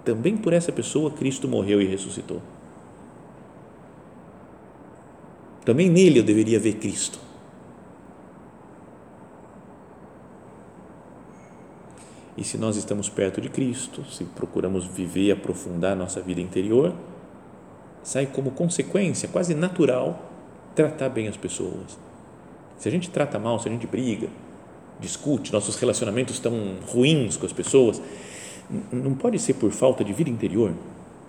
também 0.06 0.38
por 0.38 0.54
essa 0.54 0.72
pessoa 0.72 1.12
Cristo 1.12 1.50
morreu 1.50 1.82
e 1.82 1.86
ressuscitou. 1.86 2.42
Também 5.68 5.90
nele 5.90 6.20
eu 6.20 6.24
deveria 6.24 6.58
ver 6.58 6.76
Cristo. 6.76 7.20
E 12.38 12.44
se 12.46 12.58
nós 12.58 12.78
estamos 12.78 13.10
perto 13.10 13.42
de 13.42 13.50
Cristo, 13.50 14.02
se 14.10 14.24
procuramos 14.24 14.86
viver 14.86 15.24
e 15.24 15.32
aprofundar 15.34 15.94
nossa 15.94 16.22
vida 16.22 16.40
interior, 16.40 16.94
sai 18.02 18.28
como 18.28 18.52
consequência 18.52 19.28
quase 19.28 19.54
natural 19.54 20.32
tratar 20.74 21.10
bem 21.10 21.28
as 21.28 21.36
pessoas. 21.36 22.00
Se 22.80 22.88
a 22.88 22.92
gente 22.92 23.10
trata 23.10 23.38
mal, 23.38 23.60
se 23.60 23.68
a 23.68 23.72
gente 23.74 23.86
briga, 23.86 24.30
discute, 25.02 25.52
nossos 25.52 25.76
relacionamentos 25.76 26.36
estão 26.36 26.78
ruins 26.88 27.36
com 27.36 27.46
as 27.46 27.52
pessoas, 27.52 28.02
não 28.90 29.14
pode 29.14 29.38
ser 29.38 29.56
por 29.56 29.72
falta 29.72 30.02
de 30.02 30.14
vida 30.14 30.30
interior. 30.30 30.72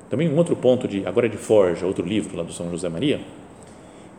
Também 0.09 0.33
um 0.33 0.37
outro 0.37 0.55
ponto 0.55 0.87
de 0.87 1.05
agora 1.05 1.29
de 1.29 1.37
Forja, 1.37 1.87
outro 1.87 2.07
livro 2.07 2.37
lá 2.37 2.45
do 2.45 2.53
São 2.53 2.71
José 2.71 2.89
Maria, 2.89 3.21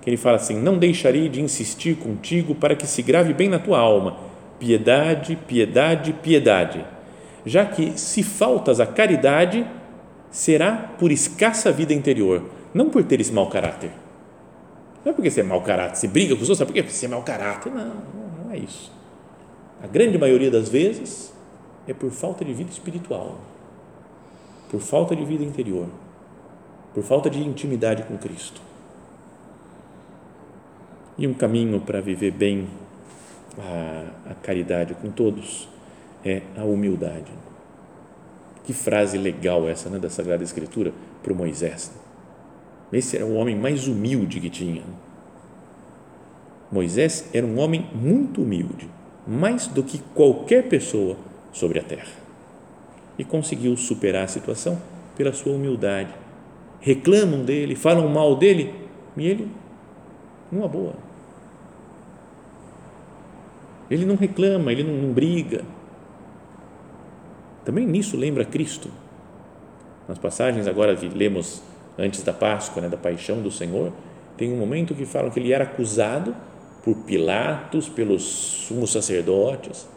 que 0.01 0.09
ele 0.09 0.17
fala 0.17 0.37
assim: 0.37 0.55
Não 0.59 0.77
deixarei 0.77 1.29
de 1.29 1.41
insistir 1.41 1.95
contigo 1.95 2.55
para 2.55 2.75
que 2.75 2.87
se 2.87 3.01
grave 3.01 3.33
bem 3.33 3.49
na 3.49 3.59
tua 3.59 3.79
alma 3.79 4.29
piedade, 4.59 5.37
piedade, 5.47 6.13
piedade, 6.13 6.85
já 7.45 7.65
que 7.65 7.97
se 7.97 8.21
faltas 8.21 8.79
a 8.79 8.85
caridade, 8.85 9.65
será 10.29 10.73
por 10.99 11.11
escassa 11.11 11.71
vida 11.71 11.93
interior, 11.93 12.43
não 12.73 12.89
por 12.89 13.03
teres 13.03 13.31
mau 13.31 13.47
caráter. 13.49 13.91
Não 15.03 15.11
é 15.11 15.15
porque 15.15 15.31
você 15.31 15.39
é 15.39 15.43
mau 15.43 15.61
caráter, 15.61 15.95
você 15.95 16.07
briga 16.07 16.35
com 16.35 16.41
os 16.41 16.49
outros, 16.49 16.69
quê? 16.71 16.83
Porque 16.83 16.95
você 16.95 17.05
é 17.05 17.09
mau 17.09 17.23
caráter. 17.23 17.71
Não, 17.71 17.95
não 18.43 18.51
é 18.51 18.57
isso. 18.57 18.91
A 19.81 19.87
grande 19.87 20.17
maioria 20.17 20.51
das 20.51 20.67
vezes 20.67 21.33
é 21.87 21.93
por 21.93 22.11
falta 22.11 22.43
de 22.43 22.53
vida 22.53 22.69
espiritual, 22.69 23.39
por 24.69 24.81
falta 24.81 25.15
de 25.15 25.23
vida 25.23 25.43
interior, 25.43 25.87
por 26.93 27.01
falta 27.01 27.29
de 27.29 27.39
intimidade 27.39 28.03
com 28.03 28.17
Cristo. 28.17 28.61
E 31.19 31.27
um 31.27 31.33
caminho 31.33 31.81
para 31.81 31.99
viver 31.99 32.31
bem 32.31 32.65
a, 33.57 34.31
a 34.31 34.33
caridade 34.35 34.93
com 34.93 35.11
todos 35.11 35.67
é 36.23 36.43
a 36.55 36.63
humildade. 36.63 37.29
Que 38.63 38.71
frase 38.71 39.17
legal 39.17 39.67
essa 39.67 39.89
né, 39.89 39.99
da 39.99 40.09
Sagrada 40.09 40.45
Escritura 40.45 40.93
para 41.21 41.33
o 41.33 41.35
Moisés. 41.35 41.91
Esse 42.93 43.17
era 43.17 43.25
o 43.25 43.33
homem 43.33 43.53
mais 43.53 43.85
humilde 43.85 44.39
que 44.39 44.49
tinha. 44.49 44.81
Moisés 46.71 47.29
era 47.33 47.45
um 47.45 47.59
homem 47.59 47.89
muito 47.93 48.41
humilde, 48.41 48.89
mais 49.27 49.67
do 49.67 49.83
que 49.83 49.99
qualquer 50.15 50.69
pessoa 50.69 51.17
sobre 51.51 51.79
a 51.79 51.83
terra. 51.83 52.13
E 53.17 53.25
conseguiu 53.25 53.75
superar 53.75 54.23
a 54.23 54.27
situação 54.27 54.81
pela 55.17 55.33
sua 55.33 55.51
humildade. 55.51 56.13
Reclamam 56.79 57.43
dele, 57.43 57.75
falam 57.75 58.07
mal 58.07 58.37
dele, 58.37 58.73
e 59.17 59.27
ele, 59.27 59.51
numa 60.49 60.67
boa, 60.67 61.08
ele 63.89 64.05
não 64.05 64.15
reclama, 64.15 64.71
ele 64.71 64.83
não, 64.83 64.93
não 64.93 65.13
briga. 65.13 65.63
Também 67.65 67.85
nisso 67.85 68.17
lembra 68.17 68.45
Cristo. 68.45 68.89
Nas 70.07 70.17
passagens 70.17 70.67
agora 70.67 70.95
que 70.95 71.07
lemos 71.07 71.61
antes 71.97 72.23
da 72.23 72.33
Páscoa, 72.33 72.81
né, 72.81 72.89
da 72.89 72.97
paixão 72.97 73.41
do 73.41 73.51
Senhor, 73.51 73.91
tem 74.37 74.51
um 74.53 74.57
momento 74.57 74.95
que 74.95 75.05
falam 75.05 75.29
que 75.29 75.39
ele 75.39 75.51
era 75.51 75.65
acusado 75.65 76.35
por 76.83 76.95
Pilatos, 77.03 77.89
pelos 77.89 78.23
sumos 78.23 78.91
sacerdotes, 78.91 79.87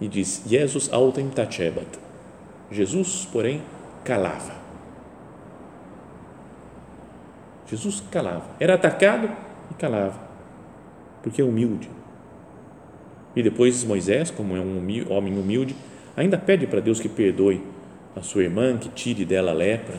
e 0.00 0.06
diz: 0.06 0.42
Jesus 0.46 0.92
autem 0.92 1.28
tachebat. 1.30 1.98
Jesus, 2.70 3.26
porém, 3.30 3.62
calava. 4.04 4.52
Jesus 7.66 8.02
calava. 8.10 8.44
Era 8.60 8.74
atacado 8.74 9.30
e 9.70 9.74
calava, 9.74 10.20
porque 11.22 11.40
é 11.40 11.44
humilde. 11.44 11.88
E 13.34 13.42
depois 13.42 13.82
Moisés, 13.84 14.30
como 14.30 14.56
é 14.56 14.60
um 14.60 14.78
homem 15.10 15.38
humilde, 15.38 15.74
ainda 16.16 16.36
pede 16.36 16.66
para 16.66 16.80
Deus 16.80 17.00
que 17.00 17.08
perdoe 17.08 17.62
a 18.14 18.20
sua 18.20 18.42
irmã, 18.42 18.76
que 18.76 18.88
tire 18.90 19.24
dela 19.24 19.52
a 19.52 19.54
lepra. 19.54 19.96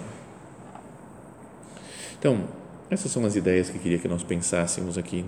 Então, 2.19 2.43
essas 2.89 3.11
são 3.11 3.25
as 3.25 3.35
ideias 3.35 3.69
que 3.69 3.79
queria 3.79 3.97
que 3.97 4.07
nós 4.07 4.23
pensássemos 4.23 4.97
aqui. 4.97 5.25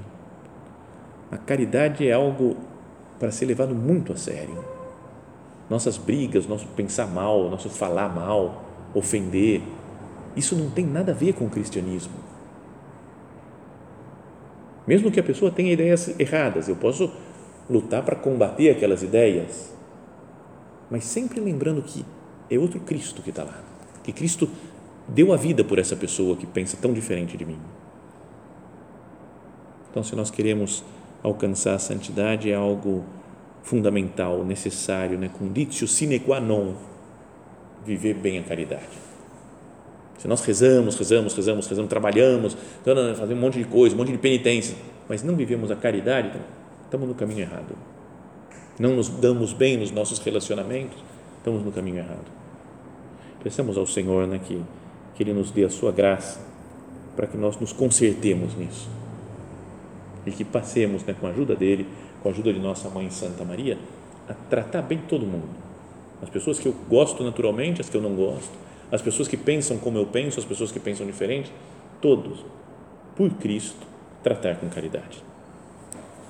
A 1.31 1.37
caridade 1.37 2.07
é 2.07 2.13
algo 2.13 2.55
para 3.19 3.31
ser 3.31 3.45
levado 3.45 3.73
muito 3.73 4.13
a 4.13 4.15
sério. 4.15 4.63
Nossas 5.69 5.97
brigas, 5.97 6.45
nosso 6.45 6.67
pensar 6.67 7.07
mal, 7.07 7.49
nosso 7.49 7.69
falar 7.69 8.09
mal, 8.13 8.63
ofender, 8.93 9.63
isso 10.35 10.55
não 10.55 10.69
tem 10.69 10.85
nada 10.85 11.11
a 11.11 11.15
ver 11.15 11.33
com 11.33 11.45
o 11.45 11.49
cristianismo. 11.49 12.13
Mesmo 14.85 15.09
que 15.09 15.19
a 15.19 15.23
pessoa 15.23 15.49
tenha 15.49 15.73
ideias 15.73 16.19
erradas, 16.19 16.67
eu 16.69 16.75
posso 16.75 17.11
lutar 17.69 18.03
para 18.03 18.15
combater 18.15 18.69
aquelas 18.69 19.01
ideias, 19.03 19.73
mas 20.89 21.03
sempre 21.03 21.39
lembrando 21.39 21.81
que 21.81 22.05
é 22.49 22.57
outro 22.57 22.79
Cristo 22.79 23.21
que 23.21 23.31
está 23.31 23.43
lá, 23.43 23.59
que 24.03 24.11
Cristo 24.11 24.47
deu 25.07 25.33
a 25.33 25.37
vida 25.37 25.63
por 25.63 25.79
essa 25.79 25.95
pessoa 25.95 26.35
que 26.35 26.45
pensa 26.45 26.77
tão 26.79 26.93
diferente 26.93 27.37
de 27.37 27.45
mim. 27.45 27.59
Então, 29.89 30.03
se 30.03 30.15
nós 30.15 30.29
queremos 30.29 30.83
alcançar 31.23 31.75
a 31.75 31.79
santidade, 31.79 32.51
é 32.51 32.55
algo 32.55 33.03
fundamental, 33.63 34.43
necessário, 34.43 35.17
né? 35.17 35.29
conditio 35.29 35.87
sine 35.87 36.19
qua 36.19 36.39
non, 36.39 36.75
viver 37.85 38.13
bem 38.15 38.37
a 38.37 38.43
caridade. 38.43 39.05
Se 40.17 40.27
nós 40.27 40.41
rezamos, 40.41 40.95
rezamos, 40.95 41.33
rezamos, 41.33 41.67
rezamos, 41.67 41.89
trabalhamos, 41.89 42.57
fazemos 42.83 43.31
um 43.31 43.35
monte 43.35 43.57
de 43.57 43.65
coisa, 43.65 43.95
um 43.95 43.97
monte 43.97 44.11
de 44.11 44.17
penitência, 44.17 44.75
mas 45.07 45.23
não 45.23 45.35
vivemos 45.35 45.71
a 45.71 45.75
caridade, 45.75 46.29
então, 46.29 46.41
estamos 46.85 47.07
no 47.07 47.15
caminho 47.15 47.41
errado. 47.41 47.75
Não 48.79 48.95
nos 48.95 49.09
damos 49.09 49.53
bem 49.53 49.77
nos 49.77 49.91
nossos 49.91 50.19
relacionamentos, 50.19 50.97
estamos 51.37 51.63
no 51.63 51.71
caminho 51.71 51.97
errado. 51.97 52.25
Peçamos 53.43 53.77
ao 53.77 53.85
Senhor 53.85 54.27
né, 54.27 54.39
que, 54.43 54.61
que 55.13 55.23
Ele 55.23 55.33
nos 55.33 55.51
dê 55.51 55.63
a 55.63 55.69
sua 55.69 55.91
graça 55.91 56.39
para 57.15 57.27
que 57.27 57.37
nós 57.37 57.59
nos 57.59 57.71
consertemos 57.71 58.55
nisso 58.55 58.89
e 60.25 60.31
que 60.31 60.43
passemos 60.43 61.03
né, 61.03 61.15
com 61.19 61.27
a 61.27 61.29
ajuda 61.29 61.55
dele, 61.55 61.87
com 62.21 62.29
a 62.29 62.31
ajuda 62.31 62.51
de 62.51 62.59
nossa 62.59 62.89
Mãe 62.89 63.09
Santa 63.09 63.45
Maria, 63.45 63.77
a 64.27 64.33
tratar 64.33 64.81
bem 64.81 64.97
todo 65.07 65.25
mundo. 65.25 65.65
As 66.21 66.29
pessoas 66.29 66.57
que 66.57 66.67
eu 66.67 66.75
gosto 66.89 67.23
naturalmente, 67.23 67.81
as 67.81 67.89
que 67.89 67.95
eu 67.95 68.01
não 68.01 68.15
gosto, 68.15 68.51
as 68.91 69.01
pessoas 69.01 69.27
que 69.27 69.37
pensam 69.37 69.77
como 69.77 69.97
eu 69.97 70.05
penso, 70.05 70.39
as 70.39 70.45
pessoas 70.45 70.71
que 70.71 70.79
pensam 70.79 71.05
diferente, 71.05 71.51
todos, 72.01 72.43
por 73.15 73.29
Cristo, 73.31 73.85
tratar 74.23 74.55
com 74.55 74.67
caridade. 74.69 75.23